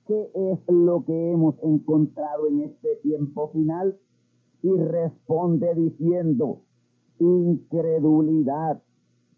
¿qué 0.10 0.32
es 0.34 0.60
lo 0.68 1.05
que 1.05 1.32
hemos 1.32 1.53
encontrado 1.62 2.47
en 2.47 2.62
este 2.62 2.95
tiempo 3.03 3.49
final? 3.49 3.95
Y 4.64 4.76
responde 4.76 5.76
diciendo, 5.76 6.62
incredulidad 7.20 8.82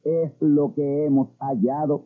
es 0.06 0.32
lo 0.40 0.74
que 0.74 1.06
hemos 1.06 1.28
hallado. 1.40 2.06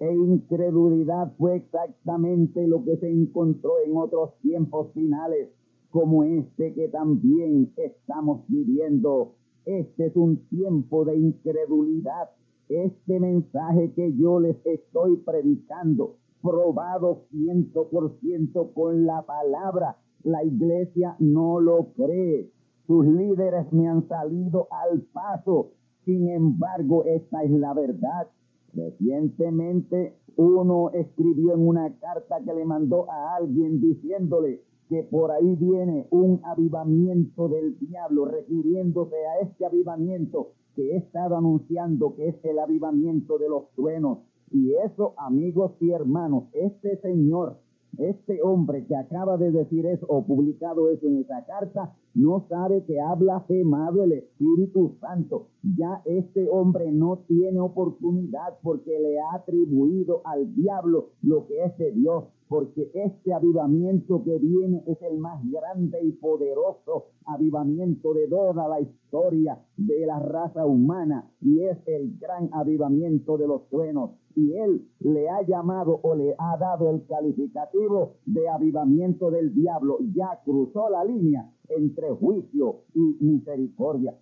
E 0.00 0.14
incredulidad 0.14 1.32
fue 1.38 1.56
exactamente 1.56 2.68
lo 2.68 2.84
que 2.84 2.98
se 2.98 3.10
encontró 3.10 3.72
en 3.84 3.96
otros 3.96 4.38
tiempos 4.42 4.92
finales, 4.92 5.48
como 5.90 6.24
este 6.24 6.74
que 6.74 6.88
también 6.88 7.72
estamos 7.76 8.42
viviendo. 8.48 9.32
Este 9.64 10.08
es 10.08 10.16
un 10.16 10.46
tiempo 10.48 11.06
de 11.06 11.16
incredulidad. 11.16 12.28
Este 12.68 13.18
mensaje 13.18 13.92
que 13.94 14.14
yo 14.14 14.40
les 14.40 14.56
estoy 14.66 15.16
predicando, 15.16 16.16
probado 16.42 17.24
ciento 17.30 17.88
por 17.88 18.18
ciento 18.20 18.72
con 18.72 19.06
la 19.06 19.22
palabra, 19.22 19.96
la 20.22 20.44
iglesia 20.44 21.16
no 21.18 21.60
lo 21.60 21.92
cree. 21.94 22.50
Sus 22.86 23.06
líderes 23.06 23.72
me 23.72 23.88
han 23.88 24.08
salido 24.08 24.68
al 24.70 25.02
paso 25.02 25.72
sin 26.08 26.26
embargo, 26.30 27.04
esta 27.04 27.42
es 27.42 27.50
la 27.50 27.74
verdad. 27.74 28.28
Recientemente 28.72 30.16
uno 30.36 30.88
escribió 30.94 31.52
en 31.52 31.68
una 31.68 31.98
carta 31.98 32.40
que 32.42 32.54
le 32.54 32.64
mandó 32.64 33.10
a 33.10 33.36
alguien 33.36 33.78
diciéndole 33.78 34.62
que 34.88 35.02
por 35.02 35.32
ahí 35.32 35.54
viene 35.56 36.06
un 36.10 36.40
avivamiento 36.44 37.50
del 37.50 37.78
diablo, 37.78 38.24
refiriéndose 38.24 39.16
a 39.16 39.40
este 39.40 39.66
avivamiento 39.66 40.52
que 40.74 40.92
he 40.92 40.96
estado 40.96 41.36
anunciando 41.36 42.14
que 42.14 42.28
es 42.28 42.42
el 42.42 42.58
avivamiento 42.58 43.36
de 43.36 43.50
los 43.50 43.70
truenos. 43.74 44.20
Y 44.50 44.74
eso, 44.84 45.14
amigos 45.18 45.72
y 45.80 45.90
hermanos, 45.90 46.44
este 46.52 46.96
señor 47.00 47.58
este 47.98 48.40
hombre 48.42 48.84
que 48.86 48.96
acaba 48.96 49.36
de 49.36 49.50
decir 49.50 49.86
eso 49.86 50.06
o 50.08 50.24
publicado 50.24 50.90
eso 50.90 51.06
en 51.06 51.18
esa 51.18 51.44
carta, 51.46 51.94
no 52.18 52.44
sabe 52.48 52.82
que 52.84 53.00
ha 53.00 53.14
blasfemado 53.14 54.02
el 54.02 54.12
Espíritu 54.12 54.96
Santo. 55.00 55.46
Ya 55.62 56.02
este 56.04 56.48
hombre 56.50 56.90
no 56.90 57.18
tiene 57.28 57.60
oportunidad 57.60 58.58
porque 58.60 58.98
le 58.98 59.20
ha 59.20 59.36
atribuido 59.36 60.22
al 60.24 60.52
diablo 60.56 61.10
lo 61.22 61.46
que 61.46 61.64
es 61.64 61.78
de 61.78 61.92
Dios 61.92 62.24
porque 62.48 62.90
este 62.94 63.32
avivamiento 63.32 64.24
que 64.24 64.38
viene 64.38 64.82
es 64.86 65.00
el 65.02 65.18
más 65.18 65.40
grande 65.50 66.02
y 66.02 66.12
poderoso 66.12 67.08
avivamiento 67.26 68.14
de 68.14 68.26
toda 68.26 68.66
la 68.68 68.80
historia 68.80 69.60
de 69.76 70.06
la 70.06 70.18
raza 70.18 70.64
humana 70.64 71.30
y 71.42 71.60
es 71.60 71.76
el 71.86 72.18
gran 72.18 72.48
avivamiento 72.52 73.36
de 73.36 73.46
los 73.46 73.68
truenos. 73.68 74.12
Y 74.34 74.54
él 74.54 74.88
le 75.00 75.28
ha 75.28 75.42
llamado 75.42 76.00
o 76.02 76.14
le 76.14 76.34
ha 76.38 76.56
dado 76.56 76.90
el 76.90 77.04
calificativo 77.06 78.14
de 78.24 78.48
avivamiento 78.48 79.30
del 79.30 79.52
diablo. 79.52 79.98
Ya 80.14 80.40
cruzó 80.44 80.88
la 80.88 81.04
línea 81.04 81.50
entre 81.68 82.10
juicio 82.10 82.82
y 82.94 83.16
misericordia. 83.20 84.18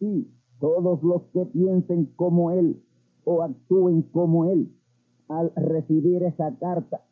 Y 0.00 0.26
todos 0.60 1.02
los 1.02 1.22
que 1.32 1.46
piensen 1.46 2.06
como 2.16 2.50
él 2.50 2.82
o 3.24 3.42
actúen 3.42 4.02
como 4.02 4.46
él 4.46 4.72
al 5.28 5.52
recibir 5.56 6.22
esa 6.22 6.56
carta 6.58 7.02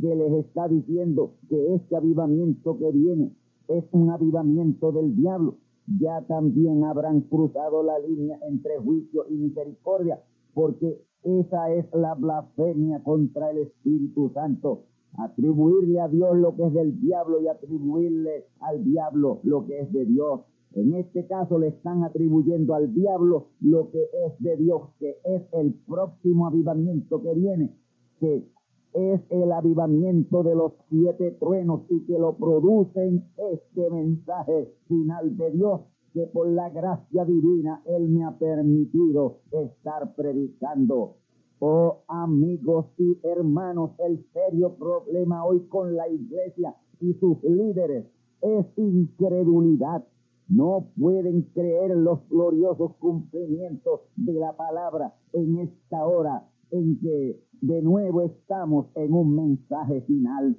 que 0.00 0.14
les 0.14 0.32
está 0.44 0.68
diciendo 0.68 1.32
que 1.48 1.74
este 1.74 1.96
avivamiento 1.96 2.78
que 2.78 2.90
viene 2.92 3.32
es 3.68 3.84
un 3.92 4.10
avivamiento 4.10 4.92
del 4.92 5.16
diablo, 5.16 5.56
ya 5.98 6.22
también 6.26 6.84
habrán 6.84 7.22
cruzado 7.22 7.82
la 7.82 7.98
línea 7.98 8.38
entre 8.48 8.78
juicio 8.78 9.26
y 9.28 9.34
misericordia, 9.34 10.22
porque 10.54 11.02
esa 11.22 11.72
es 11.72 11.86
la 11.92 12.14
blasfemia 12.14 13.02
contra 13.02 13.50
el 13.50 13.58
Espíritu 13.58 14.30
Santo. 14.34 14.84
Atribuirle 15.18 16.00
a 16.00 16.08
Dios 16.08 16.36
lo 16.36 16.54
que 16.56 16.66
es 16.66 16.72
del 16.72 17.00
diablo 17.00 17.40
y 17.40 17.48
atribuirle 17.48 18.46
al 18.60 18.84
diablo 18.84 19.40
lo 19.44 19.66
que 19.66 19.80
es 19.80 19.92
de 19.92 20.04
Dios. 20.04 20.40
En 20.72 20.94
este 20.94 21.26
caso 21.26 21.58
le 21.58 21.68
están 21.68 22.04
atribuyendo 22.04 22.74
al 22.74 22.92
diablo 22.92 23.48
lo 23.60 23.90
que 23.90 24.02
es 24.26 24.38
de 24.40 24.56
Dios, 24.56 24.82
que 24.98 25.16
es 25.24 25.42
el 25.52 25.74
próximo 25.86 26.46
avivamiento 26.46 27.22
que 27.22 27.34
viene, 27.34 27.74
que 28.20 28.44
es 28.92 29.20
el 29.30 29.52
avivamiento 29.52 30.42
de 30.42 30.54
los 30.54 30.72
siete 30.88 31.32
truenos 31.32 31.82
y 31.88 32.04
que 32.06 32.18
lo 32.18 32.36
producen 32.36 33.24
este 33.52 33.90
mensaje 33.90 34.74
final 34.88 35.36
de 35.36 35.50
Dios 35.50 35.80
que 36.16 36.26
por 36.28 36.48
la 36.48 36.70
gracia 36.70 37.26
divina 37.26 37.82
Él 37.84 38.08
me 38.08 38.24
ha 38.24 38.38
permitido 38.38 39.40
estar 39.50 40.14
predicando. 40.14 41.16
Oh 41.58 42.02
amigos 42.08 42.86
y 42.98 43.18
hermanos, 43.22 43.92
el 43.98 44.22
serio 44.32 44.74
problema 44.76 45.44
hoy 45.44 45.66
con 45.68 45.96
la 45.96 46.06
iglesia 46.08 46.74
y 47.00 47.14
sus 47.14 47.42
líderes 47.42 48.06
es 48.42 48.66
incredulidad. 48.76 50.04
no 50.48 50.86
pueden 50.96 51.42
creer 51.54 51.96
los 51.96 52.20
gloriosos 52.28 52.94
cumplimientos 52.96 54.02
de 54.14 54.34
la 54.34 54.56
palabra 54.56 55.14
en 55.32 55.58
esta 55.58 56.06
hora 56.06 56.48
en 56.70 57.00
que 57.00 57.40
de 57.62 57.82
nuevo 57.82 58.22
estamos 58.22 58.86
en 58.94 59.12
un 59.12 59.34
mensaje 59.34 60.02
final. 60.02 60.56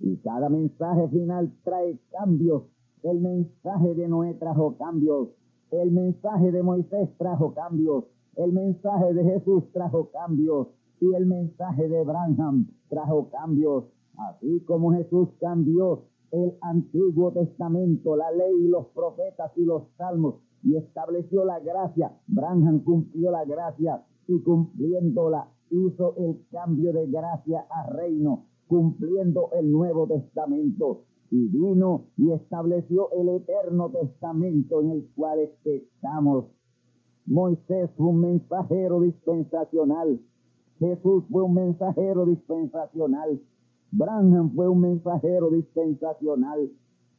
Y 0.00 0.16
cada 0.18 0.48
mensaje 0.48 1.08
final 1.08 1.52
trae 1.62 1.98
cambios. 2.10 2.64
El 3.02 3.20
mensaje 3.20 3.94
de 3.94 4.08
Noé 4.08 4.34
trajo 4.34 4.76
cambios. 4.78 5.28
El 5.70 5.90
mensaje 5.90 6.50
de 6.50 6.62
Moisés 6.62 7.10
trajo 7.18 7.54
cambios. 7.54 8.04
El 8.36 8.52
mensaje 8.52 9.12
de 9.14 9.24
Jesús 9.24 9.64
trajo 9.72 10.10
cambios. 10.10 10.68
Y 11.00 11.14
el 11.14 11.26
mensaje 11.26 11.88
de 11.88 12.00
Abraham 12.00 12.68
trajo 12.88 13.30
cambios. 13.30 13.84
Así 14.16 14.60
como 14.66 14.92
Jesús 14.92 15.28
cambió 15.40 16.04
el 16.30 16.54
Antiguo 16.60 17.32
Testamento, 17.32 18.16
la 18.16 18.30
ley 18.32 18.68
los 18.68 18.86
profetas 18.88 19.50
y 19.56 19.64
los 19.64 19.84
salmos 19.96 20.36
y 20.62 20.76
estableció 20.76 21.44
la 21.44 21.58
gracia. 21.60 22.12
Branham 22.26 22.80
cumplió 22.80 23.30
la 23.30 23.44
gracia 23.44 24.04
y 24.26 24.40
cumpliéndola 24.40 25.48
hizo 25.70 26.14
el 26.16 26.44
cambio 26.50 26.92
de 26.92 27.06
gracia 27.06 27.66
a 27.70 27.90
reino, 27.90 28.46
cumpliendo 28.66 29.50
el 29.52 29.70
Nuevo 29.70 30.06
Testamento. 30.06 31.04
Y 31.32 31.46
vino 31.46 32.06
y 32.16 32.32
estableció 32.32 33.08
el 33.12 33.28
Eterno 33.28 33.90
Testamento 33.90 34.82
en 34.82 34.90
el 34.90 35.08
cual 35.14 35.38
estamos. 35.64 36.46
Moisés 37.30 37.88
fue 37.96 38.08
un 38.08 38.20
mensajero 38.22 39.00
dispensacional. 39.02 40.20
Jesús 40.80 41.22
fue 41.30 41.44
un 41.44 41.54
mensajero 41.54 42.26
dispensacional. 42.26 43.40
Branham 43.92 44.52
fue 44.52 44.68
un 44.68 44.80
mensajero 44.80 45.48
dispensacional 45.50 46.72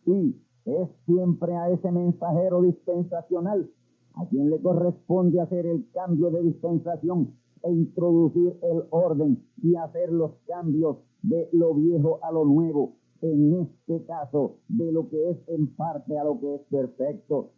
y 0.06 0.36
es 0.66 0.90
siempre 1.06 1.56
a 1.56 1.70
ese 1.70 1.90
mensajero 1.94 2.62
dispensacional 2.62 3.72
a 4.16 4.26
quien 4.26 4.50
le 4.50 4.62
corresponde 4.62 5.40
hacer 5.40 5.66
el 5.66 5.90
cambio 5.94 6.30
de 6.30 6.44
dispensación 6.44 7.34
e 7.64 7.72
introducir 7.72 8.60
el 8.64 8.84
orden 8.90 9.42
y 9.64 9.78
hacer 9.78 10.12
los 10.12 10.34
cambios 10.46 10.98
de 11.22 11.48
lo 11.54 11.74
viejo 11.74 12.20
a 12.22 12.34
lo 12.34 12.44
nuevo, 12.44 12.98
en 13.22 13.62
este 13.62 14.04
caso 14.06 14.58
de 14.68 14.92
lo 14.92 15.08
que 15.08 15.30
es 15.30 15.38
en 15.48 15.68
parte 15.68 16.20
a 16.20 16.26
lo 16.26 16.38
que 16.38 16.56
es 16.56 16.62
perfecto. 16.70 17.52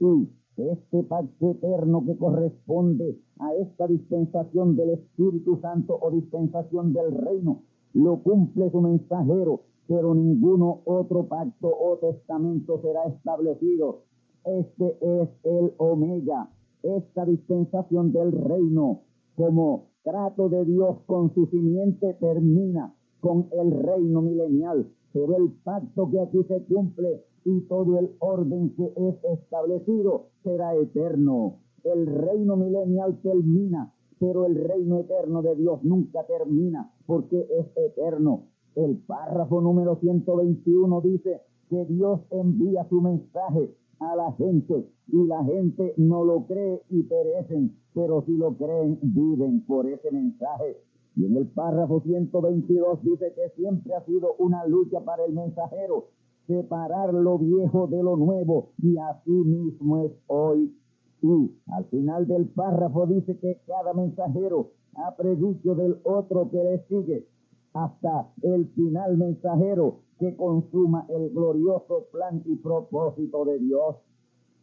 Y 0.00 0.28
este 0.56 1.02
pacto 1.02 1.50
eterno 1.50 2.04
que 2.06 2.16
corresponde 2.16 3.18
a 3.38 3.54
esta 3.54 3.86
dispensación 3.86 4.76
del 4.76 4.90
Espíritu 4.90 5.58
Santo 5.60 5.98
o 6.00 6.10
dispensación 6.10 6.92
del 6.92 7.12
reino 7.12 7.62
lo 7.94 8.22
cumple 8.22 8.70
su 8.70 8.80
mensajero, 8.80 9.62
pero 9.86 10.14
ninguno 10.14 10.80
otro 10.84 11.26
pacto 11.26 11.68
o 11.68 11.96
testamento 11.98 12.80
será 12.82 13.04
establecido. 13.04 14.02
Este 14.44 14.98
es 15.00 15.28
el 15.44 15.72
omega, 15.78 16.50
esta 16.82 17.24
dispensación 17.24 18.12
del 18.12 18.32
reino, 18.32 19.02
como 19.36 19.86
trato 20.02 20.48
de 20.48 20.64
Dios 20.64 20.98
con 21.06 21.32
su 21.34 21.46
simiente 21.46 22.14
termina 22.14 22.94
con 23.20 23.48
el 23.52 23.70
reino 23.70 24.20
milenial, 24.20 24.90
pero 25.12 25.36
el 25.36 25.50
pacto 25.62 26.10
que 26.10 26.20
aquí 26.20 26.42
se 26.44 26.62
cumple 26.64 27.24
y 27.44 27.60
todo 27.62 27.98
el 27.98 28.10
orden 28.20 28.74
que 28.74 28.92
es 28.96 29.38
establecido 29.38 30.28
será 30.42 30.74
eterno. 30.74 31.58
El 31.84 32.06
reino 32.06 32.56
milenial 32.56 33.20
termina, 33.22 33.92
pero 34.18 34.46
el 34.46 34.54
reino 34.54 35.00
eterno 35.00 35.42
de 35.42 35.54
Dios 35.56 35.82
nunca 35.84 36.24
termina 36.26 36.92
porque 37.06 37.40
es 37.40 37.66
eterno. 37.76 38.46
El 38.74 38.98
párrafo 38.98 39.60
número 39.60 39.96
121 40.00 41.00
dice 41.02 41.42
que 41.68 41.84
Dios 41.84 42.20
envía 42.30 42.88
su 42.88 43.00
mensaje 43.00 43.74
a 44.00 44.16
la 44.16 44.32
gente 44.32 44.88
y 45.08 45.26
la 45.26 45.44
gente 45.44 45.94
no 45.96 46.24
lo 46.24 46.46
cree 46.46 46.82
y 46.88 47.02
perecen, 47.02 47.76
pero 47.94 48.22
si 48.22 48.36
lo 48.36 48.56
creen 48.56 48.98
viven 49.02 49.64
por 49.66 49.86
ese 49.86 50.10
mensaje. 50.10 50.78
Y 51.16 51.26
en 51.26 51.36
el 51.36 51.46
párrafo 51.48 52.00
122 52.00 53.02
dice 53.04 53.32
que 53.34 53.50
siempre 53.56 53.94
ha 53.94 54.04
sido 54.04 54.34
una 54.38 54.66
lucha 54.66 55.00
para 55.04 55.24
el 55.24 55.32
mensajero, 55.32 56.08
separar 56.46 57.12
lo 57.14 57.38
viejo 57.38 57.86
de 57.86 58.02
lo 58.02 58.16
nuevo 58.16 58.70
y 58.82 58.96
así 58.98 59.30
mismo 59.30 59.98
es 60.04 60.12
hoy. 60.26 60.76
Y 61.22 61.50
al 61.72 61.84
final 61.86 62.26
del 62.26 62.46
párrafo 62.48 63.06
dice 63.06 63.38
que 63.38 63.60
cada 63.66 63.94
mensajero 63.94 64.70
ha 64.96 65.16
predicho 65.16 65.74
del 65.74 65.98
otro 66.04 66.50
que 66.50 66.62
le 66.62 66.78
sigue 66.86 67.26
hasta 67.72 68.30
el 68.42 68.68
final 68.68 69.16
mensajero 69.16 70.00
que 70.18 70.36
consuma 70.36 71.06
el 71.08 71.30
glorioso 71.30 72.06
plan 72.12 72.42
y 72.44 72.56
propósito 72.56 73.44
de 73.44 73.58
Dios. 73.58 73.96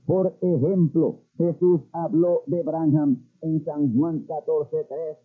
Por 0.05 0.33
ejemplo, 0.41 1.19
Jesús 1.37 1.81
habló 1.91 2.43
de 2.47 2.63
Branham 2.63 3.23
en 3.41 3.63
San 3.65 3.93
Juan 3.95 4.25
14.3 4.27 5.17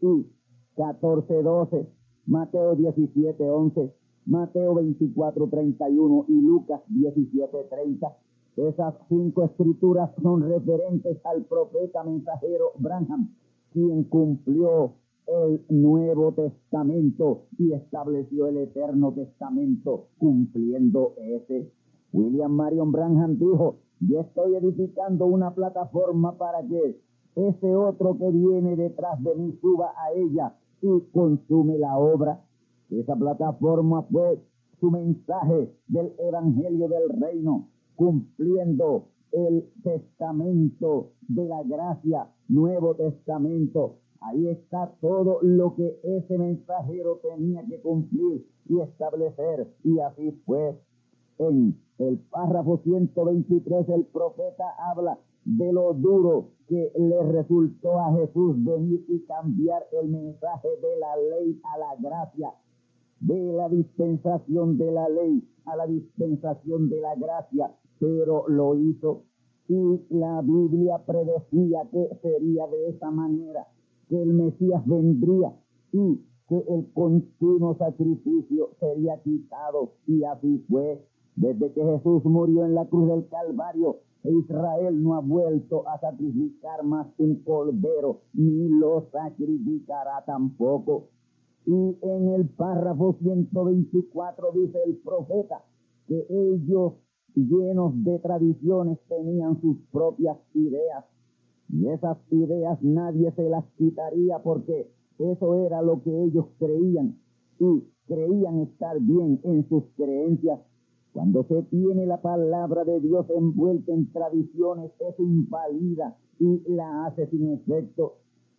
y 0.00 0.26
14.12, 0.76 1.86
Mateo 2.26 2.76
17.11, 2.76 3.92
Mateo 4.26 4.74
24.31 4.74 6.24
y 6.28 6.40
Lucas 6.42 6.82
17.30. 6.90 8.14
Esas 8.56 8.94
cinco 9.08 9.44
escrituras 9.44 10.10
son 10.22 10.42
referentes 10.42 11.18
al 11.24 11.44
profeta 11.44 12.02
mensajero 12.04 12.72
Branham, 12.78 13.34
quien 13.72 14.04
cumplió 14.04 14.94
el 15.26 15.64
Nuevo 15.68 16.32
Testamento 16.32 17.46
y 17.58 17.72
estableció 17.72 18.46
el 18.46 18.58
Eterno 18.58 19.12
Testamento 19.12 20.08
cumpliendo 20.18 21.14
ese. 21.16 21.72
William 22.12 22.52
Marion 22.52 22.92
Branham 22.92 23.38
dijo, 23.38 23.76
yo 24.00 24.20
estoy 24.20 24.54
edificando 24.54 25.26
una 25.26 25.54
plataforma 25.54 26.36
para 26.38 26.66
que 26.66 27.00
ese 27.34 27.74
otro 27.74 28.16
que 28.16 28.30
viene 28.30 28.76
detrás 28.76 29.22
de 29.22 29.34
mí 29.34 29.52
suba 29.60 29.92
a 29.96 30.12
ella 30.12 30.54
y 30.80 31.00
consume 31.12 31.78
la 31.78 31.98
obra. 31.98 32.42
Esa 32.90 33.16
plataforma 33.16 34.02
fue 34.04 34.40
su 34.80 34.90
mensaje 34.90 35.72
del 35.88 36.12
Evangelio 36.18 36.88
del 36.88 37.20
Reino, 37.20 37.68
cumpliendo 37.94 39.08
el 39.32 39.68
testamento 39.82 41.12
de 41.28 41.46
la 41.46 41.62
gracia, 41.64 42.28
Nuevo 42.48 42.94
Testamento, 42.94 43.96
Ahí 44.20 44.48
está 44.48 44.92
todo 45.00 45.38
lo 45.42 45.74
que 45.76 46.00
ese 46.02 46.38
mensajero 46.38 47.20
tenía 47.22 47.64
que 47.66 47.80
cumplir 47.80 48.44
y 48.68 48.80
establecer. 48.80 49.72
Y 49.84 49.98
así 50.00 50.32
fue. 50.44 50.76
En 51.38 51.78
el 51.98 52.18
párrafo 52.30 52.80
123 52.82 53.88
el 53.90 54.06
profeta 54.06 54.64
habla 54.90 55.18
de 55.44 55.72
lo 55.72 55.92
duro 55.92 56.48
que 56.66 56.90
le 56.96 57.22
resultó 57.30 58.00
a 58.00 58.12
Jesús 58.14 58.56
venir 58.64 59.04
y 59.08 59.20
cambiar 59.26 59.86
el 59.92 60.08
mensaje 60.08 60.68
de 60.80 60.98
la 60.98 61.16
ley 61.16 61.60
a 61.62 61.78
la 61.78 61.96
gracia, 62.00 62.54
de 63.26 63.52
la 63.52 63.68
dispensación 63.68 64.78
de 64.78 64.92
la 64.92 65.08
ley 65.08 65.42
a 65.66 65.76
la 65.76 65.86
dispensación 65.86 66.88
de 66.88 67.00
la 67.00 67.14
gracia, 67.16 67.74
pero 67.98 68.48
lo 68.48 68.76
hizo 68.76 69.24
y 69.68 70.00
la 70.10 70.42
Biblia 70.42 71.02
predecía 71.04 71.88
que 71.90 72.08
sería 72.22 72.66
de 72.68 72.90
esa 72.90 73.10
manera 73.10 73.66
que 74.08 74.22
el 74.22 74.32
Mesías 74.32 74.86
vendría 74.86 75.52
y 75.92 76.20
que 76.48 76.58
el 76.68 76.92
continuo 76.92 77.76
sacrificio 77.76 78.70
sería 78.78 79.20
quitado. 79.22 79.94
Y 80.06 80.22
así 80.22 80.64
fue. 80.68 81.04
Desde 81.34 81.72
que 81.72 81.84
Jesús 81.84 82.24
murió 82.24 82.64
en 82.64 82.74
la 82.74 82.86
cruz 82.86 83.08
del 83.08 83.28
Calvario, 83.28 83.98
Israel 84.22 85.02
no 85.02 85.14
ha 85.14 85.20
vuelto 85.20 85.86
a 85.88 85.98
sacrificar 86.00 86.82
más 86.84 87.08
un 87.18 87.42
cordero, 87.42 88.20
ni 88.32 88.68
lo 88.68 89.06
sacrificará 89.12 90.24
tampoco. 90.24 91.08
Y 91.66 91.98
en 92.00 92.28
el 92.34 92.48
párrafo 92.48 93.16
124 93.20 94.52
dice 94.52 94.78
el 94.86 94.96
profeta 94.98 95.64
que 96.06 96.26
ellos 96.30 96.94
llenos 97.34 97.92
de 98.04 98.18
tradiciones 98.20 98.98
tenían 99.08 99.60
sus 99.60 99.76
propias 99.90 100.38
ideas 100.54 101.04
y 101.68 101.88
esas 101.88 102.18
ideas 102.30 102.80
nadie 102.82 103.32
se 103.32 103.48
las 103.48 103.64
quitaría 103.76 104.38
porque 104.38 104.90
eso 105.18 105.54
era 105.66 105.82
lo 105.82 106.02
que 106.02 106.24
ellos 106.24 106.46
creían 106.58 107.18
y 107.58 107.84
creían 108.06 108.60
estar 108.60 109.00
bien 109.00 109.40
en 109.44 109.68
sus 109.68 109.84
creencias. 109.96 110.60
Cuando 111.12 111.44
se 111.44 111.62
tiene 111.64 112.06
la 112.06 112.20
palabra 112.20 112.84
de 112.84 113.00
Dios 113.00 113.26
envuelta 113.30 113.92
en 113.92 114.12
tradiciones, 114.12 114.92
eso 115.00 115.22
invalida 115.22 116.16
y 116.38 116.62
la 116.68 117.06
hace 117.06 117.26
sin 117.28 117.52
efecto. 117.52 118.18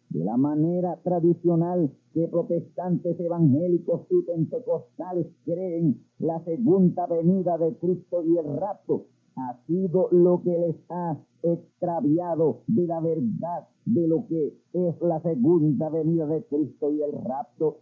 De 0.09 0.23
la 0.23 0.37
manera 0.37 0.97
tradicional 1.03 1.91
que 2.13 2.27
protestantes 2.29 3.19
evangélicos 3.19 4.07
y 4.09 4.21
pentecostales 4.23 5.27
creen 5.43 6.01
la 6.19 6.41
segunda 6.45 7.05
venida 7.07 7.57
de 7.57 7.75
Cristo 7.75 8.23
y 8.23 8.37
el 8.37 8.57
rapto, 8.57 9.07
ha 9.35 9.59
sido 9.67 10.07
lo 10.11 10.41
que 10.41 10.57
les 10.57 10.75
ha 10.89 11.17
extraviado 11.43 12.61
de 12.67 12.87
la 12.87 12.99
verdad 13.01 13.67
de 13.85 14.07
lo 14.07 14.25
que 14.27 14.57
es 14.73 15.01
la 15.01 15.21
segunda 15.21 15.89
venida 15.89 16.25
de 16.25 16.43
Cristo 16.45 16.91
y 16.91 17.01
el 17.01 17.11
rapto. 17.23 17.79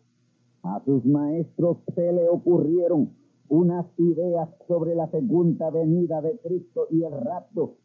A 0.63 0.81
sus 0.83 1.05
maestros 1.05 1.77
se 1.93 2.11
le 2.11 2.27
ocurrieron 2.27 3.11
unas 3.49 3.85
ideas 3.99 4.49
sobre 4.67 4.95
la 4.95 5.09
segunda 5.11 5.69
venida 5.69 6.21
de 6.21 6.39
Cristo 6.39 6.87
y 6.89 7.03
el 7.03 7.11
rapto 7.11 7.75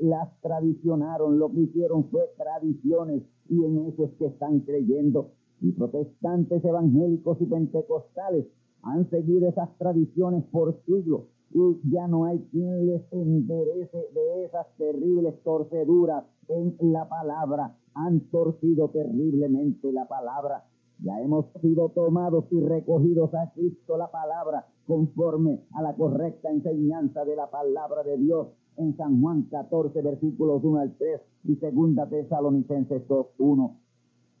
las 0.00 0.28
tradicionaron, 0.40 1.38
lo 1.38 1.50
que 1.50 1.60
hicieron 1.60 2.04
fue 2.10 2.22
tradiciones 2.36 3.22
y 3.48 3.64
en 3.64 3.86
eso 3.86 4.04
es 4.04 4.12
que 4.18 4.26
están 4.26 4.60
creyendo. 4.60 5.32
Y 5.60 5.72
protestantes 5.72 6.64
evangélicos 6.64 7.40
y 7.40 7.46
pentecostales 7.46 8.46
han 8.82 9.08
seguido 9.10 9.48
esas 9.48 9.76
tradiciones 9.78 10.44
por 10.50 10.80
siglos 10.86 11.22
y 11.50 11.90
ya 11.90 12.06
no 12.06 12.26
hay 12.26 12.38
quien 12.50 12.86
les 12.86 13.02
enderece 13.12 13.98
de 14.14 14.44
esas 14.44 14.66
terribles 14.76 15.34
torceduras 15.42 16.24
en 16.48 16.76
la 16.80 17.08
palabra. 17.08 17.76
Han 17.94 18.20
torcido 18.30 18.90
terriblemente 18.90 19.92
la 19.92 20.06
palabra. 20.06 20.64
Ya 21.00 21.20
hemos 21.20 21.46
sido 21.60 21.90
tomados 21.90 22.44
y 22.50 22.60
recogidos 22.60 23.32
a 23.34 23.52
Cristo 23.52 23.96
la 23.96 24.10
palabra 24.10 24.66
conforme 24.86 25.60
a 25.74 25.82
la 25.82 25.94
correcta 25.94 26.50
enseñanza 26.50 27.24
de 27.24 27.36
la 27.36 27.50
palabra 27.50 28.02
de 28.02 28.18
Dios 28.18 28.48
en 28.78 28.96
San 28.96 29.20
Juan 29.20 29.42
14, 29.50 30.00
versículos 30.02 30.62
1 30.64 30.78
al 30.78 30.96
3 30.96 31.20
y 31.44 31.56
segunda 31.56 32.08
Tesalonicenses 32.08 33.06
2, 33.06 33.26
1. 33.38 33.76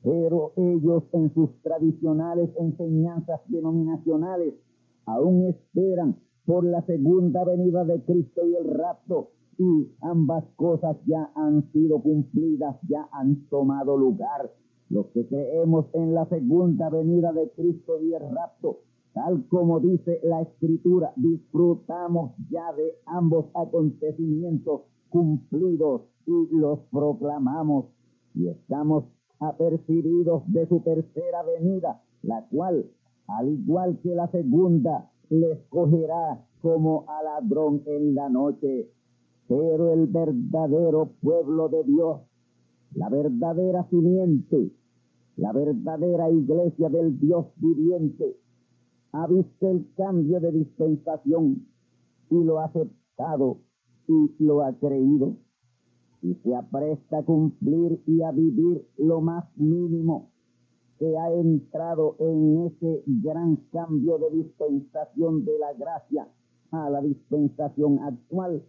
Pero 0.02 0.52
ellos 0.56 1.04
en 1.12 1.34
sus 1.34 1.50
tradicionales 1.62 2.50
enseñanzas 2.58 3.40
denominacionales 3.48 4.54
aún 5.06 5.46
esperan 5.46 6.16
por 6.46 6.64
la 6.64 6.82
segunda 6.86 7.44
venida 7.44 7.84
de 7.84 8.02
Cristo 8.02 8.46
y 8.46 8.54
el 8.54 8.74
rapto 8.74 9.30
y 9.58 9.90
ambas 10.00 10.44
cosas 10.54 10.96
ya 11.04 11.30
han 11.34 11.70
sido 11.72 12.00
cumplidas, 12.00 12.76
ya 12.88 13.08
han 13.12 13.46
tomado 13.48 13.96
lugar. 13.96 14.52
Los 14.88 15.06
que 15.08 15.26
creemos 15.26 15.86
en 15.92 16.14
la 16.14 16.26
segunda 16.28 16.88
venida 16.88 17.32
de 17.32 17.50
Cristo 17.50 18.00
y 18.00 18.14
el 18.14 18.22
rapto, 18.30 18.78
tal 19.18 19.48
como 19.48 19.80
dice 19.80 20.20
la 20.22 20.42
Escritura, 20.42 21.12
disfrutamos 21.16 22.36
ya 22.50 22.72
de 22.74 22.98
ambos 23.06 23.46
acontecimientos 23.52 24.82
cumplidos 25.08 26.02
y 26.24 26.56
los 26.56 26.78
proclamamos 26.92 27.86
y 28.34 28.46
estamos 28.46 29.06
apercibidos 29.40 30.44
de 30.46 30.68
su 30.68 30.80
tercera 30.80 31.42
venida, 31.42 32.00
la 32.22 32.46
cual, 32.48 32.86
al 33.26 33.48
igual 33.48 33.98
que 34.04 34.14
la 34.14 34.30
segunda, 34.30 35.10
les 35.30 35.58
cogerá 35.68 36.46
como 36.62 37.04
a 37.08 37.22
ladrón 37.24 37.82
en 37.86 38.14
la 38.14 38.28
noche. 38.28 38.88
Pero 39.48 39.94
el 39.94 40.06
verdadero 40.06 41.10
pueblo 41.20 41.68
de 41.68 41.82
Dios, 41.82 42.20
la 42.94 43.08
verdadera 43.08 43.84
simiente, 43.90 44.70
la 45.36 45.52
verdadera 45.52 46.30
iglesia 46.30 46.88
del 46.88 47.18
Dios 47.18 47.46
viviente, 47.56 48.36
ha 49.12 49.26
visto 49.26 49.70
el 49.70 49.86
cambio 49.96 50.40
de 50.40 50.52
dispensación 50.52 51.66
y 52.30 52.44
lo 52.44 52.58
ha 52.60 52.66
aceptado 52.66 53.58
y 54.06 54.34
lo 54.38 54.62
ha 54.62 54.72
creído 54.74 55.36
y 56.22 56.34
se 56.34 56.54
apresta 56.54 57.18
a 57.18 57.22
cumplir 57.24 58.02
y 58.06 58.22
a 58.22 58.32
vivir 58.32 58.86
lo 58.96 59.20
más 59.20 59.44
mínimo 59.56 60.30
que 60.98 61.16
ha 61.16 61.32
entrado 61.32 62.16
en 62.18 62.66
ese 62.66 63.04
gran 63.06 63.56
cambio 63.72 64.18
de 64.18 64.30
dispensación 64.30 65.44
de 65.44 65.58
la 65.58 65.72
gracia 65.74 66.28
a 66.72 66.90
la 66.90 67.00
dispensación 67.00 68.00
actual, 68.00 68.64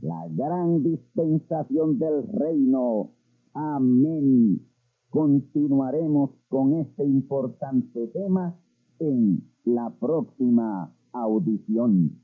la 0.00 0.28
gran 0.30 0.82
dispensación 0.82 1.98
del 1.98 2.28
reino. 2.28 3.10
Amén. 3.54 4.60
Continuaremos 5.08 6.30
con 6.48 6.74
este 6.74 7.04
importante 7.04 8.06
tema 8.08 8.54
en 9.02 9.42
la 9.64 9.90
próxima 9.98 10.94
audición. 11.12 12.20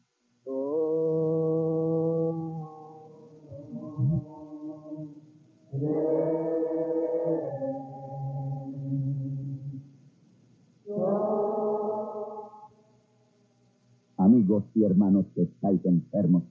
Amigos 14.16 14.64
y 14.74 14.84
hermanos 14.84 15.26
que 15.34 15.42
estáis 15.42 15.84
enfermos, 15.84 16.44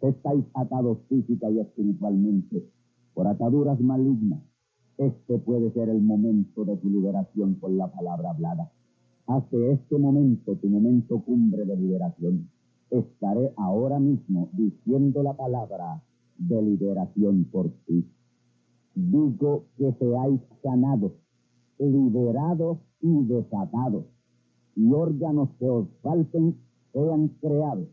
que 0.00 0.08
estáis 0.08 0.46
atados 0.54 0.98
física 1.10 1.50
y 1.50 1.58
espiritualmente 1.60 2.70
por 3.12 3.26
ataduras 3.26 3.78
malignas, 3.80 4.40
este 4.96 5.38
puede 5.38 5.70
ser 5.72 5.90
el 5.90 6.00
momento 6.00 6.64
de 6.64 6.76
tu 6.78 6.88
liberación 6.88 7.56
por 7.56 7.70
la 7.70 7.92
palabra 7.92 8.30
hablada. 8.30 8.72
Hace 9.32 9.72
este 9.72 9.96
momento 9.96 10.56
tu 10.56 10.68
momento 10.68 11.18
cumbre 11.24 11.64
de 11.64 11.74
liberación. 11.74 12.50
Estaré 12.90 13.50
ahora 13.56 13.98
mismo 13.98 14.50
diciendo 14.52 15.22
la 15.22 15.32
palabra 15.34 16.02
de 16.36 16.60
liberación 16.60 17.44
por 17.44 17.70
ti. 17.86 18.06
Digo 18.94 19.64
que 19.78 19.90
seáis 19.94 20.38
sanados, 20.62 21.12
liberados 21.78 22.76
y 23.00 23.24
desatados, 23.24 24.04
y 24.76 24.92
órganos 24.92 25.48
que 25.58 25.66
os 25.66 25.88
falten 26.02 26.54
sean 26.92 27.28
creados 27.40 27.88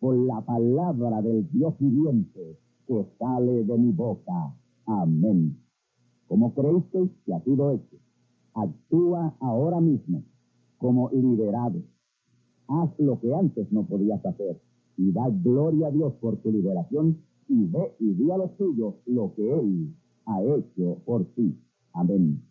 por 0.00 0.16
la 0.16 0.40
palabra 0.40 1.20
del 1.20 1.50
Dios 1.50 1.74
viviente 1.78 2.56
que 2.86 3.06
sale 3.18 3.62
de 3.62 3.76
mi 3.76 3.92
boca. 3.92 4.54
Amén. 4.86 5.54
Como 6.28 6.54
creísteis 6.54 7.10
que 7.26 7.34
ha 7.34 7.40
sido 7.40 7.72
hecho, 7.72 7.96
actúa 8.54 9.34
ahora 9.40 9.82
mismo 9.82 10.22
como 10.78 11.10
liberado. 11.10 11.82
Haz 12.68 12.90
lo 12.98 13.20
que 13.20 13.34
antes 13.34 13.70
no 13.72 13.84
podías 13.84 14.24
hacer 14.24 14.60
y 14.96 15.12
da 15.12 15.28
gloria 15.28 15.88
a 15.88 15.90
Dios 15.90 16.14
por 16.20 16.36
tu 16.38 16.50
liberación 16.50 17.18
y 17.48 17.66
ve 17.66 17.94
y 17.98 18.14
di 18.14 18.30
a 18.30 18.36
los 18.36 18.56
tuyos 18.56 18.94
lo 19.06 19.32
que 19.34 19.52
Él 19.52 19.94
ha 20.26 20.40
hecho 20.42 20.98
por 21.04 21.24
ti. 21.34 21.56
Amén. 21.92 22.42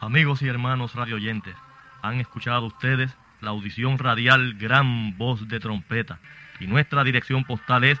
Amigos 0.00 0.42
y 0.42 0.48
hermanos 0.48 0.94
radioyentes, 0.94 1.54
han 2.02 2.20
escuchado 2.20 2.66
ustedes 2.66 3.14
la 3.40 3.50
audición 3.50 3.98
radial 3.98 4.54
Gran 4.54 5.16
Voz 5.18 5.46
de 5.48 5.60
Trompeta 5.60 6.20
y 6.58 6.66
nuestra 6.66 7.04
dirección 7.04 7.44
postal 7.44 7.84
es 7.84 8.00